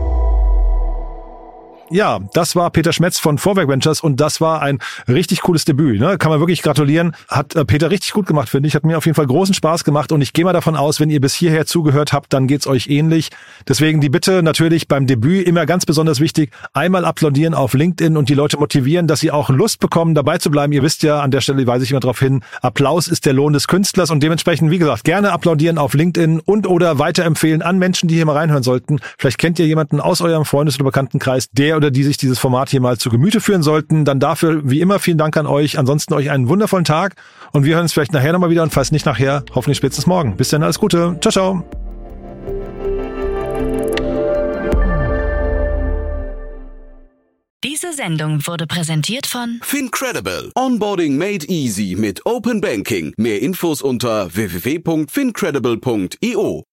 Ja, 1.93 2.19
das 2.33 2.55
war 2.55 2.69
Peter 2.69 2.93
Schmetz 2.93 3.19
von 3.19 3.37
Vorwerk 3.37 3.67
Ventures 3.67 3.99
und 3.99 4.21
das 4.21 4.39
war 4.39 4.61
ein 4.61 4.79
richtig 5.09 5.41
cooles 5.41 5.65
Debüt. 5.65 5.99
Ne? 5.99 6.17
Kann 6.17 6.31
man 6.31 6.39
wirklich 6.39 6.61
gratulieren. 6.61 7.13
Hat 7.27 7.53
äh, 7.53 7.65
Peter 7.65 7.91
richtig 7.91 8.13
gut 8.13 8.27
gemacht, 8.27 8.47
finde 8.47 8.67
ich. 8.67 8.75
Hat 8.75 8.85
mir 8.85 8.97
auf 8.97 9.05
jeden 9.05 9.15
Fall 9.15 9.27
großen 9.27 9.53
Spaß 9.53 9.83
gemacht 9.83 10.13
und 10.13 10.21
ich 10.21 10.31
gehe 10.31 10.45
mal 10.45 10.53
davon 10.53 10.77
aus, 10.77 11.01
wenn 11.01 11.09
ihr 11.09 11.19
bis 11.19 11.35
hierher 11.35 11.65
zugehört 11.65 12.13
habt, 12.13 12.31
dann 12.31 12.47
geht's 12.47 12.65
euch 12.65 12.87
ähnlich. 12.87 13.29
Deswegen 13.67 13.99
die 13.99 14.07
Bitte 14.07 14.41
natürlich 14.41 14.87
beim 14.87 15.05
Debüt 15.05 15.45
immer 15.45 15.65
ganz 15.65 15.85
besonders 15.85 16.21
wichtig, 16.21 16.51
einmal 16.71 17.03
applaudieren 17.03 17.53
auf 17.53 17.73
LinkedIn 17.73 18.15
und 18.15 18.29
die 18.29 18.35
Leute 18.35 18.57
motivieren, 18.57 19.07
dass 19.07 19.19
sie 19.19 19.31
auch 19.31 19.49
Lust 19.49 19.81
bekommen, 19.81 20.15
dabei 20.15 20.37
zu 20.37 20.49
bleiben. 20.49 20.71
Ihr 20.71 20.83
wisst 20.83 21.03
ja, 21.03 21.19
an 21.19 21.31
der 21.31 21.41
Stelle 21.41 21.67
weise 21.67 21.83
ich 21.83 21.91
immer 21.91 21.99
darauf 21.99 22.19
hin, 22.19 22.41
Applaus 22.61 23.09
ist 23.09 23.25
der 23.25 23.33
Lohn 23.33 23.51
des 23.51 23.67
Künstlers 23.67 24.11
und 24.11 24.23
dementsprechend, 24.23 24.71
wie 24.71 24.77
gesagt, 24.77 25.03
gerne 25.03 25.33
applaudieren 25.33 25.77
auf 25.77 25.93
LinkedIn 25.93 26.39
und 26.39 26.67
oder 26.67 26.99
weiterempfehlen 26.99 27.61
an 27.61 27.79
Menschen, 27.79 28.07
die 28.07 28.15
hier 28.15 28.25
mal 28.25 28.37
reinhören 28.37 28.63
sollten. 28.63 29.01
Vielleicht 29.17 29.39
kennt 29.39 29.59
ihr 29.59 29.67
jemanden 29.67 29.99
aus 29.99 30.21
eurem 30.21 30.45
Freundes- 30.45 30.75
oder 30.75 30.85
Bekanntenkreis, 30.85 31.49
der 31.51 31.80
oder 31.81 31.89
die 31.89 32.03
sich 32.03 32.17
dieses 32.17 32.37
Format 32.37 32.69
hier 32.69 32.79
mal 32.79 32.99
zu 32.99 33.09
Gemüte 33.09 33.41
führen 33.41 33.63
sollten, 33.63 34.05
dann 34.05 34.19
dafür 34.19 34.61
wie 34.63 34.81
immer 34.81 34.99
vielen 34.99 35.17
Dank 35.17 35.35
an 35.35 35.47
euch. 35.47 35.79
Ansonsten 35.79 36.13
euch 36.13 36.29
einen 36.29 36.47
wundervollen 36.47 36.85
Tag 36.85 37.15
und 37.53 37.65
wir 37.65 37.73
hören 37.73 37.81
uns 37.83 37.93
vielleicht 37.93 38.13
nachher 38.13 38.33
nochmal 38.33 38.51
wieder 38.51 38.61
und 38.61 38.71
falls 38.71 38.91
nicht 38.91 39.07
nachher, 39.07 39.43
hoffentlich 39.55 39.77
spätestens 39.77 40.05
morgen. 40.05 40.37
Bis 40.37 40.49
dann, 40.49 40.61
alles 40.61 40.77
Gute. 40.77 41.17
Ciao, 41.21 41.31
ciao. 41.31 41.65
Diese 47.63 47.93
Sendung 47.93 48.45
wurde 48.45 48.67
präsentiert 48.67 49.25
von 49.25 49.59
Fincredible. 49.63 50.51
Onboarding 50.55 51.17
made 51.17 51.47
easy 51.47 51.95
mit 51.97 52.23
Open 52.25 52.61
Banking. 52.61 53.15
Mehr 53.17 53.41
Infos 53.41 53.81
unter 53.81 54.35
www.fincredible.io. 54.35 56.63